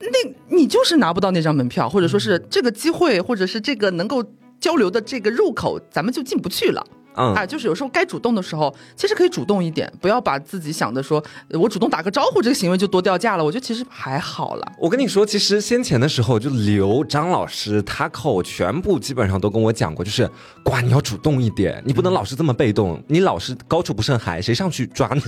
[0.00, 0.06] 那
[0.54, 4.22] 你就是拿不到那张门票，或者说是这个机会，或者是这个能够
[4.64, 6.82] 交流的这个入口，咱们就进不去了。
[7.16, 13.44] 嗯啊，就是有时候该主动的时候，其实可以主动一点，不要把自己想的说我主动打个招呼这个行为就多掉价了。
[13.44, 14.72] 我觉得其实还好了。
[14.78, 20.28] 我跟你说，其实先前的时候，就刘张老师他口全部基本上都跟我讲过，就是
[20.64, 25.20] 瓜你要主动一点，你不能老是这么被动，你老是高处不胜寒，谁上去抓你？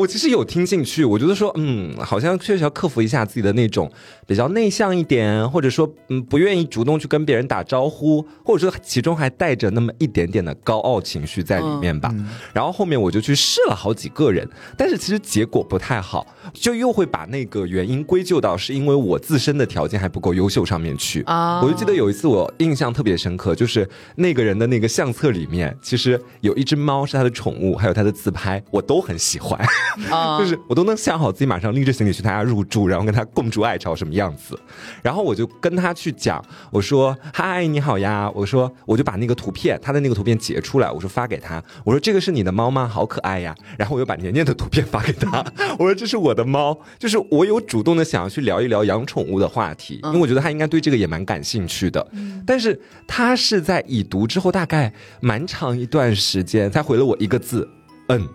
[0.00, 3.90] 我其实有听进去，我觉得说，嗯，好像确实要克服一下自己的那种
[4.26, 12.14] 比较内向一点，或者说，嗯，不愿意主动去跟别人打招呼，或者说其中还带着那么一点点的高傲情绪在里面吧。
[12.54, 21.60] 然后后面我就去试了好几个人，但是其实结果不太好，就又会把那个原因归咎到是因为我自身的条件还不够优秀上面去啊。
[21.60, 23.86] 我就记得有一次我印象特别深刻，就是
[24.16, 29.60] 那个人的那个相册里面，其实有一只猫是他的宠物，还有他的自拍，我都很喜欢。
[30.10, 34.58] 啊，就是我都能想好自己马上拎着行李去他家入住，然后跟他共筑爱巢什么样子。
[35.02, 41.62] 然后我就跟他去讲，我说：“嗨，你好呀。”我说：“我就把那个图片，他的那个图片截出来，我说发给他。
[41.84, 42.86] 我说这个是你的猫吗？
[42.86, 45.44] 好可爱呀。”然后我又把年年的图片 发给他，
[45.78, 52.06] 我说：“这是我的猫。”就是我有主动的想要去聊一聊养宠物的话题，因为我觉得他应该对这个也蛮感兴趣的。
[52.46, 57.68] 但是他是在已读之后大概蛮长一段时间才回了我一个字
[58.08, 58.28] ：“嗯。”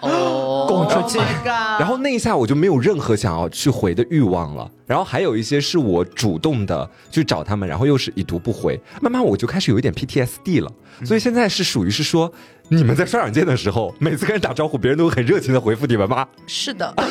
[0.00, 4.70] 哦，拱出去，然后那一下我就没有任何想要去回的欲望了。
[4.86, 10.70] 然后还有一些是我主动的去找他们，然后又是已读不回，慢慢我就开始有一点 PTSD 了。
[11.04, 12.30] 所以现在是属于是说，
[12.68, 16.26] 你们在刷软件的时候，每次跟人打招呼，别人都会很热情的回复你们吗？
[16.46, 16.92] 是的。
[16.96, 17.08] 我要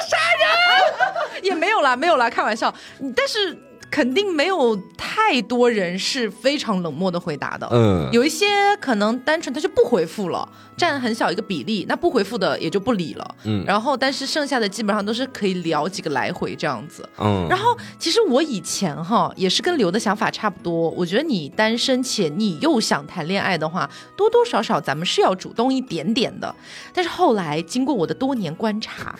[0.00, 2.72] 杀人，也没有啦，没有啦，开玩笑。
[3.16, 3.58] 但是。
[3.90, 8.46] 肯定没有太多人是非常冷漠的回答的，嗯，有一些
[8.80, 26.54] 可能单纯他就不回复了，占很小一个比例，那不回复的也就不理了，嗯，然后但是剩下的基本上都是可以聊几个来回这样子，嗯，然后其实我以前哈也是跟刘的想法差不多，我觉得你单身且你又想谈恋爱的话，多多少少咱们是要主动一点点的，
[26.92, 29.18] 但是后来经过我的多年观察，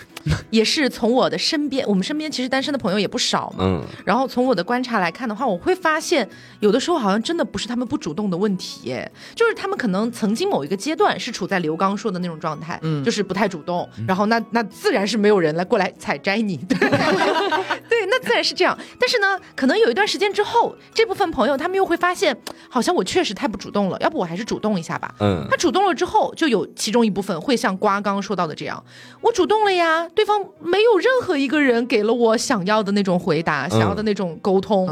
[0.51, 4.58] 也是从我的身边，我们身边其实单身的朋友也不少嘛，嗯，然后从我。
[4.59, 6.29] 的观察来看的话，我会发现
[6.59, 8.93] 有的时候好像真的不是他们不主动的问题，
[9.37, 16.77] 就是他们可能曾经某一个阶段是处在刘刚说的那种状态，嗯，就是不太主动，然后那那自然是没有人来过来采摘你，对，
[17.89, 18.77] 对，那自然是这样。
[18.99, 22.37] 但是呢，可能有一段时间之后，这部分朋友他们又会发现，
[22.69, 25.15] 好像我确实太不主动了，要不我还是主动一下吧。
[25.21, 28.83] 嗯，他主动了之后，就有其中一部分会像瓜刚刚说到的这样，
[29.21, 34.39] 我主动了呀，对方没有任何一个人给了我想要的那种回答，想要的那种。
[34.49, 34.87] 沟通，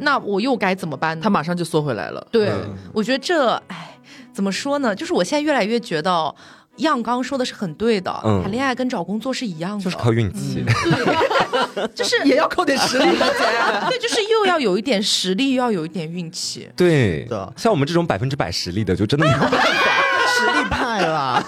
[0.00, 1.22] 那我又该怎么办呢？
[1.22, 2.26] 他马上就缩回来了。
[2.30, 2.50] 对，
[2.94, 3.98] 我觉得这，哎，
[4.32, 4.96] 怎么说呢？
[4.96, 6.34] 就是我现在越来越觉得，
[6.76, 8.10] 样刚说的是很对的。
[8.42, 10.64] 谈恋爱跟找工作是一样的，就是靠运气。
[10.64, 13.04] 对， 就是也要靠点实力。
[13.04, 16.70] 对，就是又要有一点实力，又要有一点运气。
[16.74, 19.58] 对的，像我们这种百分之百实力的，就真的没有办法，
[20.32, 21.44] 实力派啦。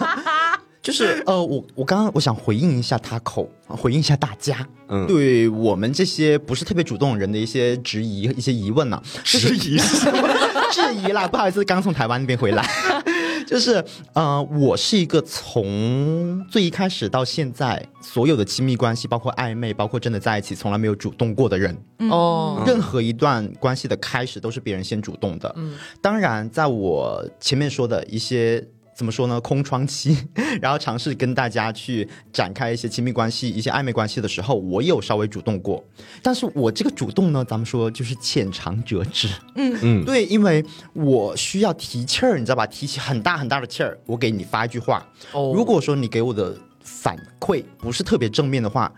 [0.85, 9.79] 就是呃，我我刚刚我想回应一下他口，回应一下大家，嗯，对我们这些不是特别主动人的一些质疑、一些疑问呢，质疑？
[10.71, 12.69] 质疑啦，不好意思，刚从台湾那边回来，
[13.49, 13.83] 就是
[14.13, 21.75] 呃，我是一个从最一开始到现在所有的亲密关系，包括暧昧，包括真的在一起，从来没有主动过的人
[22.11, 28.63] 哦，任何一段关系的开始都是别人先主动的，嗯，当然，在我前面说的一些。
[28.95, 29.41] 怎么说呢？
[29.41, 30.17] 空窗期，
[30.63, 35.85] 然后尝试跟大家去展开一些亲密关系、一些暧昧关系的时候，我有稍微主动过，
[36.23, 39.29] 但是我这个主动呢，咱们说就是浅尝辄止。
[39.57, 42.67] 嗯嗯，对，因为我需要提气儿，你知道吧？
[42.67, 45.05] 提起很大很大的气儿，我给你发一句话。
[45.33, 48.93] 哦，如果说你给我的反馈不是特别正面的话，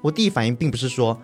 [0.00, 1.20] 我第一反应并不是说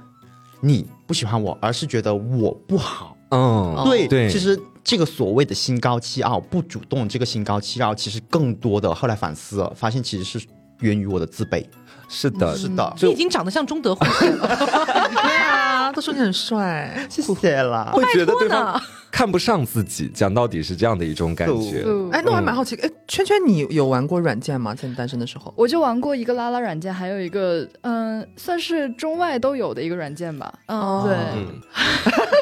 [0.61, 3.16] 你不喜欢我，而是觉得我不好。
[3.31, 4.59] 嗯，对对，其实。
[4.89, 10.47] 这个所谓的心高气傲，不主动，这个心高气傲，其实更多的后来反思了，发现其实是
[10.79, 11.67] 源于我的自卑。
[12.09, 14.49] 是的，是的，你已经长得像中德混血了。
[15.93, 17.91] 都说你很帅， 谢谢啦。
[17.93, 18.81] 会觉得对方
[19.11, 21.85] 看不上自己，讲到底是这样的一种感觉。
[22.13, 24.75] 哎，那我还蛮好奇，哎，圈圈，你有玩过软件吗？
[24.75, 30.53] 在你单身的时候，我就玩过一个拉拉软件，还有一个嗯，算是中外都有的一个软件吧。
[30.67, 31.17] 嗯，对。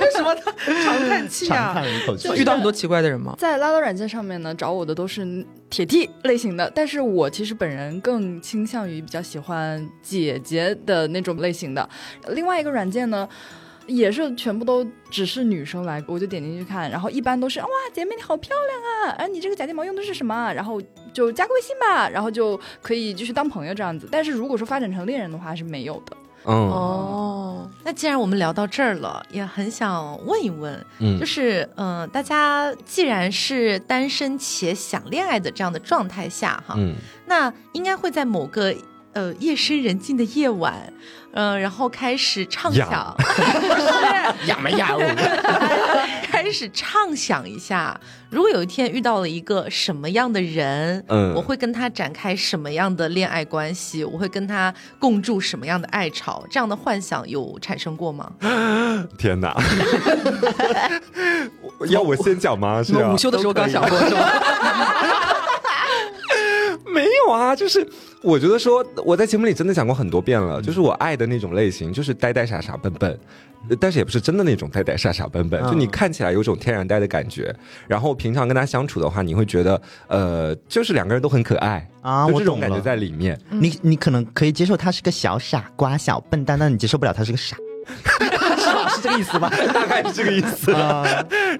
[0.01, 1.81] 为 什么长叹气啊？
[2.37, 3.35] 遇到很多奇怪的人吗？
[3.39, 11.89] 在拉拉软件上面呢，找我的都是铁 T 类型的，但是我其实本人更倾向于比较喜欢姐姐的那种类型的。
[12.29, 13.29] 另外一个软件呢，
[13.87, 20.53] 也是全部都只是女生来，我就点进去看，然后一般都是哇，姐妹你好漂亮啊，哎，你这个假睫毛用的是什么？
[20.53, 20.81] 然后
[21.13, 24.09] 就加个微信吧，然后就可以继续当朋友这样子。
[24.11, 26.17] 但是如果说发展成恋人的话，是没有的。
[26.45, 38.75] 哦，那既然我们聊到这儿了，也很想问一问，嗯，就是嗯，大家既然是单身且想恋爱的这样的状态下，哈，嗯，那应该会在某个
[39.15, 40.93] 呃夜深人静的夜晚。
[41.35, 42.89] 嗯，然后开始畅想，
[44.47, 44.97] 哑没哑？
[46.31, 47.99] 开始畅想一下，
[48.31, 54.05] 如果有一天遇到了一个什么样的人，嗯，我会跟他展开什么样的恋爱关系？
[54.05, 56.45] 我会跟他共筑什么样的爱巢？
[56.51, 58.31] 这样的幻想有产生过吗？
[59.19, 59.55] 天哪！
[61.89, 62.83] 要我先讲吗？
[62.83, 64.21] 是午休的时候刚想过是吗？
[66.95, 67.87] 没有啊，就是
[68.23, 73.19] 我觉得说我在节目里真的讲过很多遍了，就是我爱的那种类型，就是呆呆傻傻笨笨，
[73.81, 77.55] 但是也不是真的那种呆呆傻傻笨笨，就你看起来有种天然呆的感觉，
[77.89, 83.39] 然后平常跟他相处的话，你会觉得呃，就是两个人都很可爱啊，这种感觉在里面。
[83.51, 87.57] 你你可能可以接受他是个小傻瓜、小笨蛋，但你接受不了他是个傻。
[89.05, 89.51] 是这个意思吧？
[89.73, 90.73] 大概是这个意思。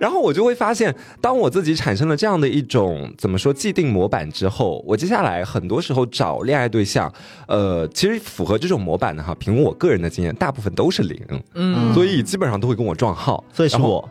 [0.01, 7.13] 然后我就会发现，当我自己产生了这样的一种怎么说既定模板之后，我接下来很多时候找恋爱对象，
[7.47, 11.21] 呃，其实符合这种模板的哈，凭我个人的经验，大部分都是零。
[11.55, 13.43] 嗯，所以基本上都会跟我撞号。
[13.53, 14.09] 所以是我，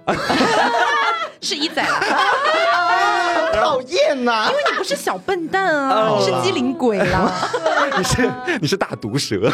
[1.41, 1.83] 是一仔。
[3.55, 4.49] 讨厌呐！
[4.49, 7.31] 因为你不是小笨蛋啊，你是机灵鬼啦。
[7.97, 8.31] 你是
[8.61, 9.51] 你是大毒蛇。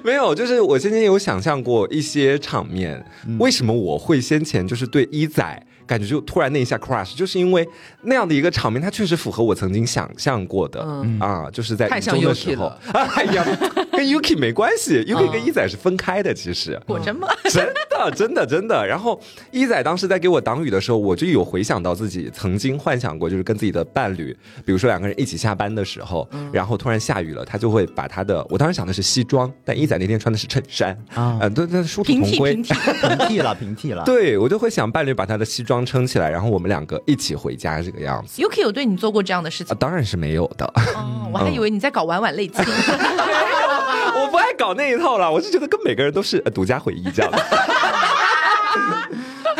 [0.04, 3.04] 没有，就是我先前有想象过一些场面，
[3.38, 7.68] 为什么我会先前就是对一仔感觉就突然那一下 crush，就是因为
[8.02, 10.80] 那样的一个场面，它确实符合我曾经想象过的
[11.18, 13.44] 啊，就是在太像的时候， 哎呀，
[13.90, 16.80] 跟 Yuki 没关系，Yuki 跟一仔是分开的，其实。
[16.86, 17.26] 果真吗？
[17.50, 18.86] 真的，真的，真的。
[18.86, 19.20] 然后
[19.50, 24.32] 一仔当时在给我挡雨的时候，我就有回想到自己曾经幻想过，就是跟自己的伴侣，
[24.64, 30.96] 比如说两个人一起下班的时候，然后突然下雨了，他就会把他的，我当时想的是西装，但一仔那天穿的是衬衫。
[31.14, 32.74] 啊，呃，对对，殊途同归，平替。
[32.74, 34.04] 平替了，平替了。
[34.04, 38.40] 对我就会想伴侣把他的西装撑起来，然后我们两个一起回家这个样子。
[38.42, 39.76] Yuki 有对你做过这样的事情？
[39.76, 40.64] 当然是没有的。
[40.94, 42.64] 哦，我还以为你在搞晚晚类亲。
[44.12, 47.32] 我不爱搞那一套了，我是觉得跟每个人都是独家回忆这样。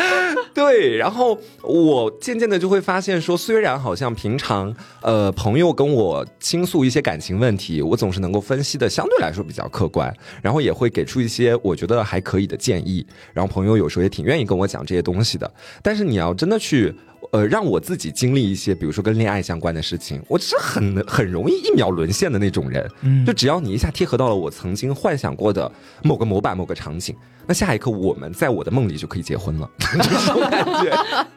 [0.53, 15.51] 对，然后我渐渐的就会发现说，虽然好像平常呃朋友跟我倾诉一些感情问题，我总是能够分析的相对来说比较客观，然后也会给出一些我觉得还可以的建议，然后朋友有时候也挺愿意跟我讲这些东西的。
[15.81, 16.93] 但是你要真的去。
[17.31, 22.89] 呃，让我自己经历一些，比如说跟恋爱相关的事情，我是很很容易一秒沦陷的那种人。
[23.01, 25.71] 嗯，就只要你一下贴合到了我曾经幻想过的
[26.03, 27.15] 某个模板、某个场景，
[27.47, 30.91] 那下一刻我们在我的梦里就可以结婚了， 这种感觉。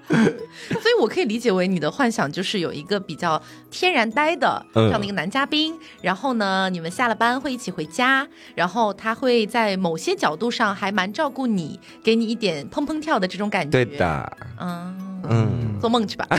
[0.80, 3.40] 所以我可以理解为你的幻想就是有一个比较
[3.70, 8.26] 天然呆的这样的一个男嘉宾，然后呢，你们下了班会一起回家，
[8.56, 13.70] 然后他会在某些角度上还蛮照顾你，给你一点砰砰跳的这种感觉。
[13.70, 15.13] 对的，嗯。
[15.30, 16.26] 嗯，做梦去吧。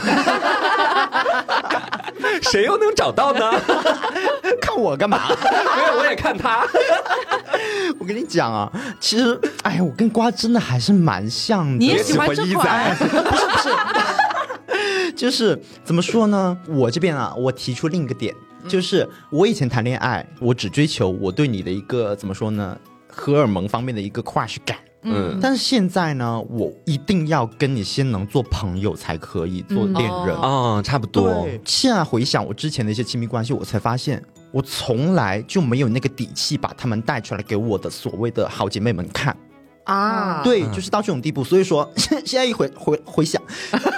[2.41, 3.51] 谁又能找到呢？
[4.61, 5.27] 看我干嘛？
[5.29, 6.65] 没有，我也看他。
[7.99, 11.77] 我跟你讲啊，其实，哎呀，我跟瓜真的还是蛮像的。
[11.77, 12.95] 你也喜欢这款？
[12.97, 13.05] 不
[13.37, 13.69] 是不是，
[15.13, 16.57] 就是怎么说呢？
[16.67, 18.33] 我这边啊，我提出另一个点，
[18.67, 22.77] 就是我以前谈恋爱，我只追求我对你的一个怎么说呢？
[23.07, 24.77] 荷尔蒙方面的一个 crush 感。
[25.05, 30.35] 嗯，但是现在呢，我一定要跟你先能做朋友才可以做恋人。
[30.35, 31.43] 啊，差不多。
[31.43, 39.35] 对，现在回想我之前的一些亲密关系，我才发现我从来就没有那个底气把他们带出来给我的所谓的好姐妹们看。
[39.85, 43.41] 啊，对，就是到这种地步，所以说现 现在一回回回想，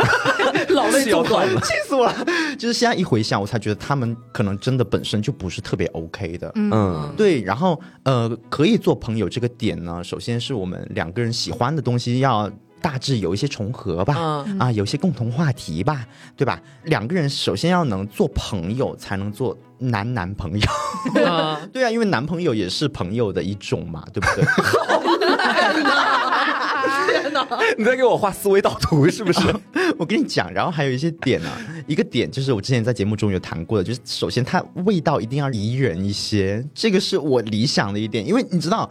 [0.69, 2.13] 老泪纵横， 气死我了。
[2.57, 6.51] 就是现在一回想，我才觉得他们可能真的本身就不是特别 OK 的。
[6.55, 7.41] 嗯，对。
[7.41, 16.05] 然后呃，可以做朋友这个点呢，首先是我们两个人喜欢的东西要大致有一些重合吧，啊，有一些共同话题吧，
[16.35, 16.61] 对吧？
[16.83, 20.67] 两个人首先要能做朋友，才能做男男朋友。
[21.73, 24.45] 对啊，因为男朋友也是朋友的一种嘛，对不对？
[27.07, 27.47] 天哪！
[27.77, 29.41] 你在给我画思维导图是不是？
[29.97, 31.49] 我跟你讲，然后还有一些点呢。
[31.87, 38.25] 一个点就是我之前在节目中有谈过的，就是首先它味道一定要宜人一些，这个是我理想的一点。
[38.25, 38.89] 因为你知道，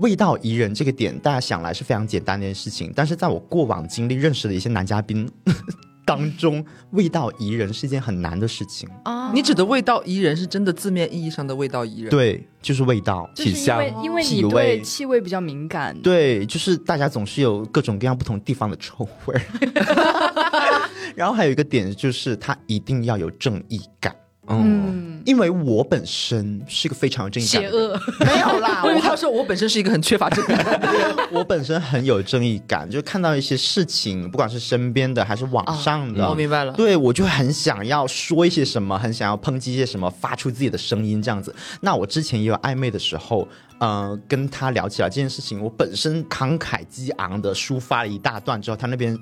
[0.00, 5.28] 味道宜人这个点，大家想来是非常简单的一件事情，但是在我过往经历认识的一些男嘉宾。
[6.04, 9.30] 当中味道宜人是一件很难的事情啊！
[9.34, 12.08] 你指的味道宜人是真的字面意义上的味道宜人？
[12.08, 15.94] 对，就是味道，体香，因为你对气味比较敏感。
[16.00, 20.88] 对，就是大家总是有各种各样不同地方的臭味儿。
[21.14, 24.16] 然后还有一个点就是，他一定要有正义感。
[24.50, 28.82] 嗯，因为我本身是个非常有正义感，邪恶 没有啦。
[28.88, 30.80] 因为他说我本身是一个很缺乏正义感，
[31.30, 36.72] 我本身很有正义感，就看到一些事情，不管是身边的还是网上的，我明白了。
[36.72, 41.54] 对我就很想要说一些什么，很想要抨击一些什么，发出自己的声音这样子。
[41.82, 43.46] 那我之前也有暧昧的时候，
[43.80, 49.18] 嗯，跟他聊起来这件事情，我本身慷慨激昂的抒发了一大段之后，他那边，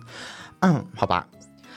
[0.61, 1.27] 嗯，好吧。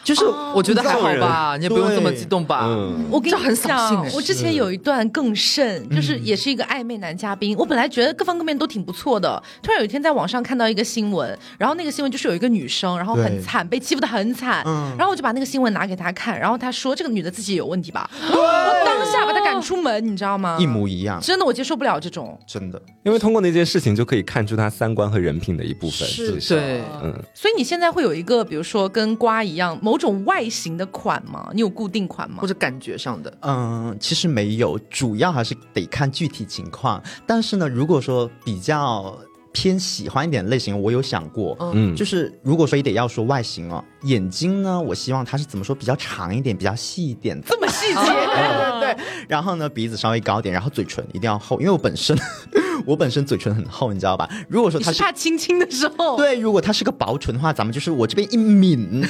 [0.03, 2.67] 就是我觉得还好吧，你也不用这么激动吧。
[3.09, 7.55] 我跟你讲，我之前有一段更甚，就是也是一个暧昧男嘉宾。
[7.57, 14.63] 我本来觉得各方各面都挺不错的，突然有一天在网上看到一个新闻，然后那个新闻就是有一个女生，然后很惨，被欺负的很惨。
[14.97, 18.09] 然后我就把那个新闻拿给他看，然后他说这个女的自己有问题吧。
[18.31, 20.57] 我当下把他赶出门，你知道吗？
[20.59, 22.81] 一模一样，真的我接受不了这种，真的。
[23.03, 26.07] 因为通过那件事情就可以看出他三观和人品的一部分。
[26.07, 27.13] 是，对，嗯。
[27.33, 30.69] 所以你现在会有一个，比如说跟瓜一样某种外形。
[30.79, 31.49] 的款吗？
[31.53, 32.37] 你有固定款吗？
[32.39, 33.37] 或者感觉上的？
[33.41, 37.01] 嗯，其实没有，主要还是得看具体情况。
[37.25, 39.17] 但是呢，如果说比较
[39.51, 49.03] 偏喜欢一点类型，我有想过，嗯，就是如果说也得要说外形哦，眼睛呢，我希望它是怎么说，比较长一点，比较细一点，这么细节， 对对对。
[49.27, 52.17] 然后呢，鼻子稍微高点，然后嘴唇一定要厚，因为我本身
[52.85, 54.29] 我本身嘴唇很厚，你知道吧？
[54.47, 59.03] 如果说他是怕亲亲的时候，对，如果他是个薄唇的话，咱们就是我这边一抿。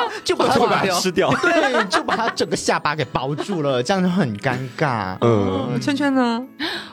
[0.24, 5.16] 就把它吃掉， 对，就把它整个下巴给包住了，这样就很尴尬。
[5.20, 6.44] 嗯，圈圈呢？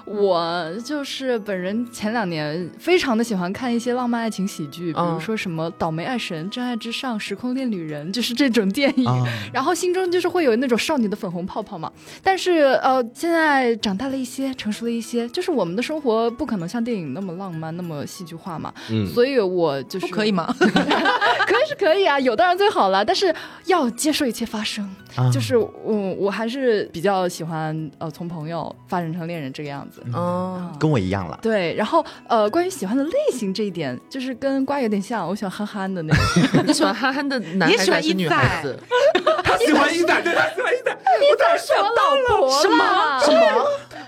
[0.06, 9.08] 我就是本人前两年非常的喜欢看一些浪漫爱情喜剧，比如说什么《倒霉爱神》《真爱至上》《时空恋旅人》，就是这种电影。
[9.54, 11.92] 然后心中就是会有那种少女的粉红泡泡嘛。
[12.24, 18.74] 但是呃，现在长大了一些，成熟了一些，就是我们的生活不可能像电影那么浪漫，那么戏剧化嘛。
[18.90, 20.52] 嗯，所以我就是可以吗？
[20.58, 23.04] 可以是可以啊，有当然最好了。
[23.04, 23.34] 但是
[23.66, 24.90] 要接受一切发生，
[25.32, 25.72] 就是我
[26.18, 30.04] 我还是比较喜欢呃从朋友发展成恋人这个样子。
[30.14, 31.38] 哦，跟我一样了。
[31.42, 35.28] 对，然后呃，关于喜欢的类型这一点，就是跟瓜有点像。
[35.28, 36.64] 我喜欢憨憨的那种。
[36.66, 38.80] 你喜欢憨憨的男孩子还是女孩子？
[39.44, 40.98] 他喜欢一仔，对他喜欢一仔。
[41.32, 43.40] 我在说老婆什么什么？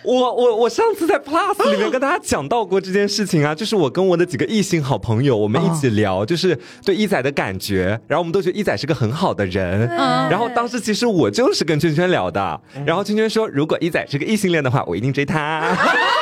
[0.03, 9.87] 我我我上次在 Plus 里面跟大家讲到过这件事情啊，就是我跟我的几个异性好朋友，我们一起聊，就是对一仔的感觉，然后我们都觉得一仔是个很好的人。
[10.29, 15.77] 然后当时其实我就是跟圈圈聊的，然后圈圈说，如果一仔是个异性恋的话，我一定追他。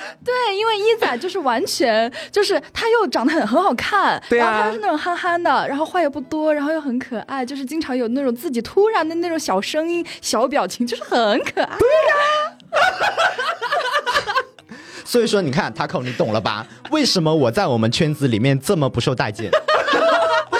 [0.24, 11.76] 对，因为一仔就是完全就是他又长得很很好看，然后他又是那种憨憨的，然后话也不多，然后又很可爱，就是经常有那种自己突然的那种小声音、小表情，就是很可爱。
[11.78, 12.72] 对呀，
[15.04, 16.66] 所以说你看 Taco，你懂了吧？
[16.90, 19.50] 为什么我在我们圈子里面这么不受待见？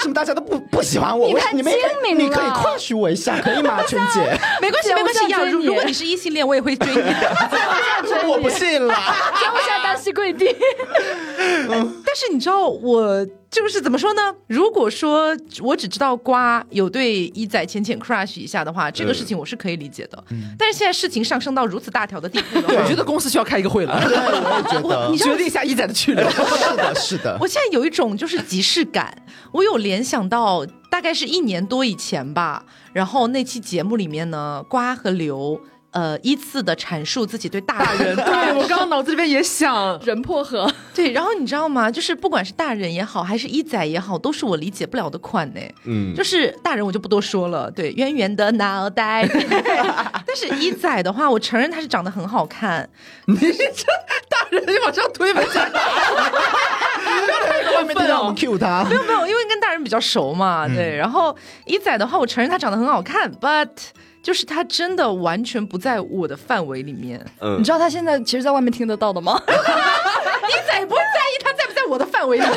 [0.03, 1.29] 为什么大家都不不喜欢我？
[1.29, 4.19] 你太精明了，你可以夸许我一下，可以吗，春姐？
[4.59, 5.25] 没关系，没关系。
[5.29, 7.01] 要如如果你是异性恋，我也会追你。
[8.27, 10.45] 我不信了，天下单膝跪地。
[12.13, 13.25] 但是你知道我。
[13.53, 14.33] 就是怎么说呢？
[14.47, 15.27] 如果说
[15.61, 20.23] 我只知道瓜有对一仔浅浅 crush 一下的话，这个事情我是可以理解的。
[20.57, 23.95] 但是现在事情上升到如此大条的地步， 我觉得公司需要开一个会了。
[24.09, 26.27] 对，我也觉得， 你决定一下一仔的去留。
[26.31, 27.37] 是的，是的。
[27.39, 29.15] 我现在有一种就是即视感，
[29.51, 35.61] 我有联想到大概是一年多以前吧，然后那期节目里面呢，瓜和刘。
[35.93, 41.89] 呃，依次的阐述自己对大人， 对我刚刚脑子里面也想人破河， 对，然后你知道吗？
[41.89, 45.61] 就是不管是大人也好，还是一仔也好，都是我理解不了的款呢。
[45.85, 49.27] 嗯，就是大人我就不多说了，对，圆圆的脑袋。
[50.25, 52.89] 但是一仔的话，我承认他是长得很好看。
[53.25, 53.85] 你这
[54.29, 55.43] 大人你往上推没？
[57.03, 60.95] 哈哈外面让我们 Q 他，没有没有，因为跟大人比较熟嘛，对。
[60.95, 61.35] 然后
[61.65, 63.69] 一仔的话，我承认他长得很好看，but。
[64.23, 67.19] 就是他真的完全不在我的范围里面。
[67.41, 69.37] 嗯，你知道他现在其实，在外面听得到的吗？
[69.43, 69.51] 一
[70.65, 72.55] 仔不会在意他在不在我的范围里吗？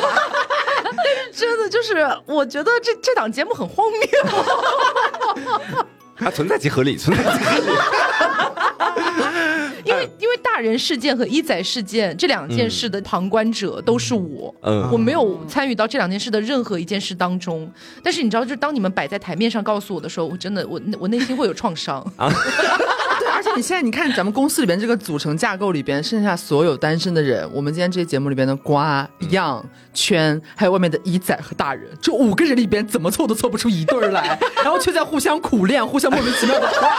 [0.81, 4.07] 但是真的就是，我觉得这这档节目很荒谬。
[6.17, 7.67] 它存在即合理，存在即合理。
[10.19, 17.71] 因为因为大人事件和一仔事件这两件事的旁观者都是我，嗯，我没有参与到这两件事的任何一件事当中。
[18.03, 22.29] 但是你知道，就是当你们摆在台面上告诉我的时候，我真的我我内心会有创伤啊。
[23.19, 36.89] 对， 而且你现在你看咱们公司里边这个组成架构里边，剩下所有单身的人，我们今天这些节目里边的瓜、样、圈，还有外面的一仔和大人，这五个人里边怎么凑都凑不出一对儿来，然后却在互相苦练，互相莫名其妙的夸。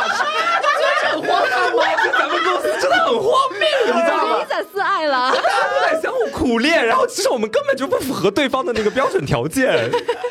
[1.11, 1.85] 很荒谬吗？
[2.19, 4.45] 咱们公司真的很荒谬，你知道吗？
[4.49, 9.91] 在自爱了，大家都在相互苦练，然后其实我们根本就不符合对方的那个标准条件。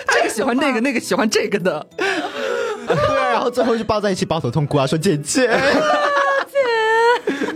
[0.09, 2.95] 这个喜欢那个， 那个喜欢这个的，对，
[3.31, 5.49] 然后最后就抱在一起抱头痛哭啊，说姐姐。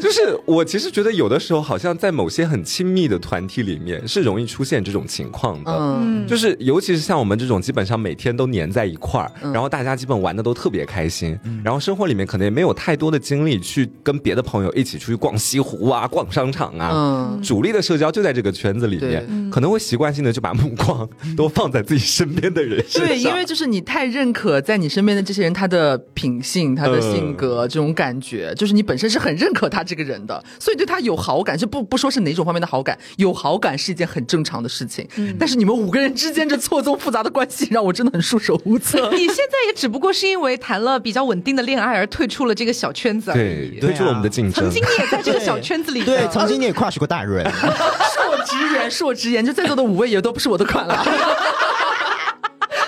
[0.01, 29.85] 就是我其实觉得有的时候好像在某些很亲密的团体里面是容易出现这种情况的，嗯，就是尤其是像我们这种基本上每天都黏在一块儿，然后大家基本玩的都特别开心，然后生活里面可能也没有太多的精力去跟别的朋友一起出去逛西湖啊、逛商场啊，嗯，主力的社交就在这个圈子里面，可能会习惯性的就把目光 都放在自己身边的人身上，对，因为就是你太认可在你身边的这些人他的品性、他的性格这种感觉，就是你本身是很认可他。
[29.91, 35.05] 这个人的，所以对他有好感，就不不说是哪种方面的好感，有好感是一件很正常的事情。
[35.37, 38.97] 但是你们五个人之间这错综复杂的关系，让我真的很束手无策。
[39.11, 44.63] 你现在也只不过是因为谈了比较稳定的恋爱而退出了这个小圈子而已，退出了我们的竞争。
[44.63, 47.45] 曾经你也在这个小圈子里， 对，曾经你也跨过大润。
[47.51, 51.05] 恕我直言，恕我直言，就在座的五位也都不是我的款了。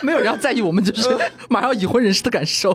[0.02, 1.18] 没有人要在意我们就是
[1.50, 2.74] 马上已婚人士的感受。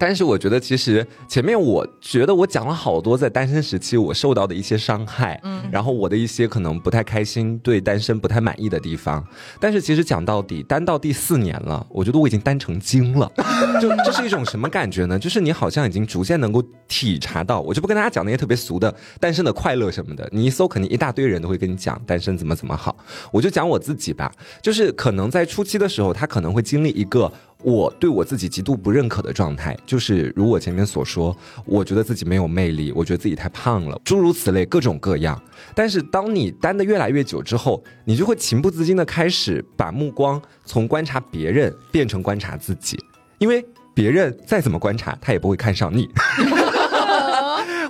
[0.00, 9.22] 但是我觉得，其实前面我觉得我讲了好多在单身时期我受到的一些伤害，嗯，然后我的一些可能不太开心、对单身不太满意的地方。
[9.60, 13.30] 但是其实讲到底，单到第四年了，我觉得我已经单成精了。
[13.78, 15.18] 就这是一种什么感觉呢？
[15.18, 20.26] 就是你好像已经逐渐能够体察到，我就不跟大家讲那些特别俗的单身的快乐什么的。
[20.32, 22.96] 你一搜，肯定一大堆人都会跟你讲单身怎么怎么好。
[23.30, 24.32] 我就讲我自己吧，
[24.62, 27.30] 就是可能在初期的时候，他可能会经历一个。
[27.62, 35.40] 我对我自己极度不认可的状态，就是如我前面所说，我觉得自己没有魅力，我觉得自己太胖了，诸如此类各种各样。
[35.74, 42.98] 但是当你单的越来越久之后，你就会情不自禁的开始把目光从观察别人变成观察自己，
[43.38, 46.08] 因为别人再怎么观察，他也不会看上你。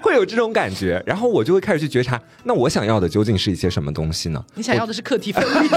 [0.03, 4.45] 会有这种感觉，然后我就会开始去觉察，那我想要的究竟是一些什么东西呢？
[4.55, 5.69] 你想要的是课题分离？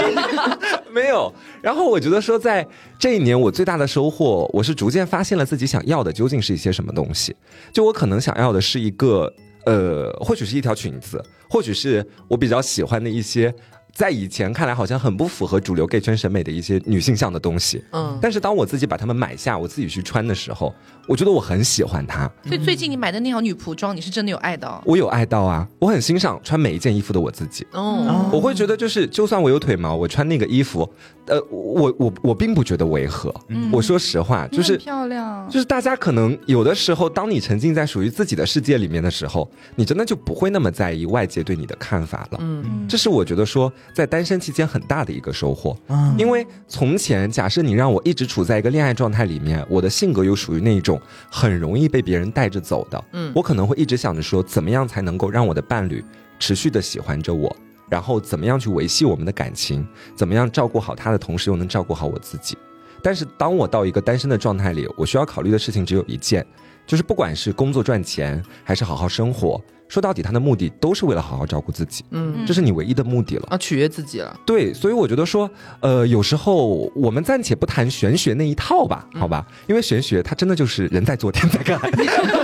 [0.90, 1.32] 没有。
[1.60, 2.66] 然后我觉得说，在
[2.98, 7.36] 这一年，我最大的收获，我是逐渐发现了自己想要的究竟是一些什么东西。
[7.72, 9.32] 就我可能想要的是一个，
[9.66, 13.54] 呃，或许是一条裙子，或许是我比较喜欢的一些。
[13.94, 17.80] 在以前看来，好像很不符合主流 gay 圈审美的一些女性向的东西。
[17.92, 20.74] 嗯，但是当我自己把它们买下，我自己去穿的时候，
[21.06, 22.28] 我觉得我很喜欢它。
[22.44, 24.82] 所以最近你买的那条女仆装，你是真的有爱到？
[24.84, 25.68] 我有爱到啊！
[25.78, 27.64] 我很欣赏穿每一件衣服的我自己。
[27.70, 30.92] 哦，我会觉得就是，就算我有腿毛，我穿那个衣服，
[31.26, 33.32] 呃，我我我并不觉得违和。
[33.46, 35.48] 嗯，我说实话，就是漂亮。
[35.48, 42.38] 就是大家可能有的时候，当你沉浸在属于自己的世界里面的时候，你真的就不会那么在意外界对你的看法了。
[42.40, 43.72] 嗯，这是我觉得说。
[43.92, 45.76] 在单身期间很大的一个收获，
[46.16, 56.04] 因为从前假设你让我一直处在一个恋爱状态里面，我的性格又属于那种很容易被别人带着走的，嗯，我可能会一直想着说，怎么样才能够让我的伴侣
[56.38, 57.54] 持续的喜欢着我，
[57.88, 62.56] 然后怎么样去维系我们的感情，怎么样照顾好他的同时又能照顾好我自己。
[63.04, 66.44] 但是当我到一个单身的状态里，我需要考虑的事情只有一件，
[66.86, 69.60] 就是不管是工作赚钱还是好好生活。
[69.86, 74.34] 说到底，他的目的都是为了好好照顾自己，嗯，这是你唯一的目的了啊，取悦自己了。
[74.46, 75.48] 对，所以我觉得说，
[75.80, 81.78] 呃，有时候我们暂且不谈玄学那一套吧，好吧，因为玄学它真的就是人在做天在干，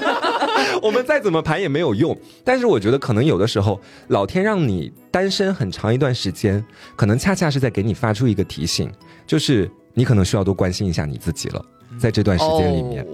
[0.82, 2.16] 我们再怎么盘也没有用。
[2.44, 6.62] 但是我觉得可能有的时候，老天让你单身很长一段时间，
[6.94, 8.92] 可能恰恰是在给你发出一个提醒，
[9.26, 11.64] 就是你可能需要多关心一下你自己了，
[11.98, 13.06] 在这段时间里面。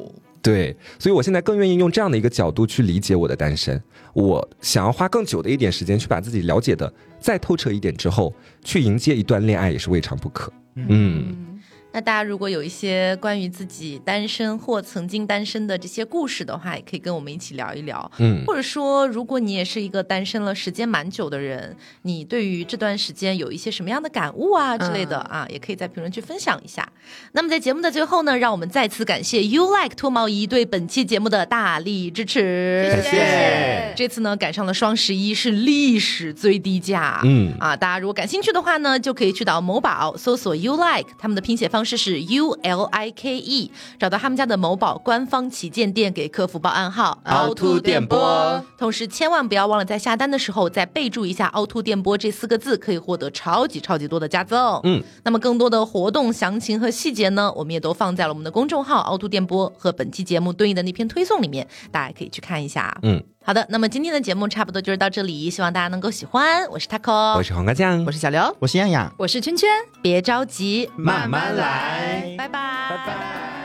[0.43, 3.83] 对，所以我现在更愿意用这样的一个角度去理解我的单身。
[4.15, 10.53] 我想要花更久的一点时间去把自己了解的再透彻一点之后，去迎接一段恋爱也是未尝不可。
[10.77, 11.56] 嗯。
[11.97, 18.13] 那大家如果有一些关于自己单身或曾经单身的这些故事的话，也可以跟我们一起聊一聊。
[18.19, 26.87] 嗯，或者说，如果你也是一个单身了时间蛮久的人，你对于这段时间有一些什么样的感悟啊之类的啊，也可以在评论区分享一下。
[27.33, 32.93] 那么在节目的最后呢，让我们再次感谢 You Like 脱毛仪对本期节目的大力支持。
[32.95, 33.95] 谢谢。
[33.97, 37.23] 这次呢赶上了双十一，是历史最低价。
[37.25, 48.63] 嗯啊，大家如果感兴趣的话呢，就可以去到某宝搜索 You Like，他们的拼写方式是 U L I K E，找到他们家的某宝官方旗舰店，给客服报暗号凹凸电波。
[48.77, 54.81] 同时千万不要忘了在下单的时候再备注一下凹凸电波这四个字，可以获得超级超级多的加赠。
[54.83, 62.99] 嗯，那么更多的活动详情和细节呢，我们也都放在了我们的公众号凹凸电波和本期节目对应的那篇推送里面，大家可以去看一下。
[63.03, 63.23] 嗯。
[63.47, 66.69] 好的，那么今天的节目差不多就是到这里，希望大家能够喜欢。
[66.69, 69.69] 我是 taco，我是黄瓜酱，我是小刘，我是样样，我是圈圈。
[70.03, 73.56] 别着急，慢慢来，拜拜，拜拜。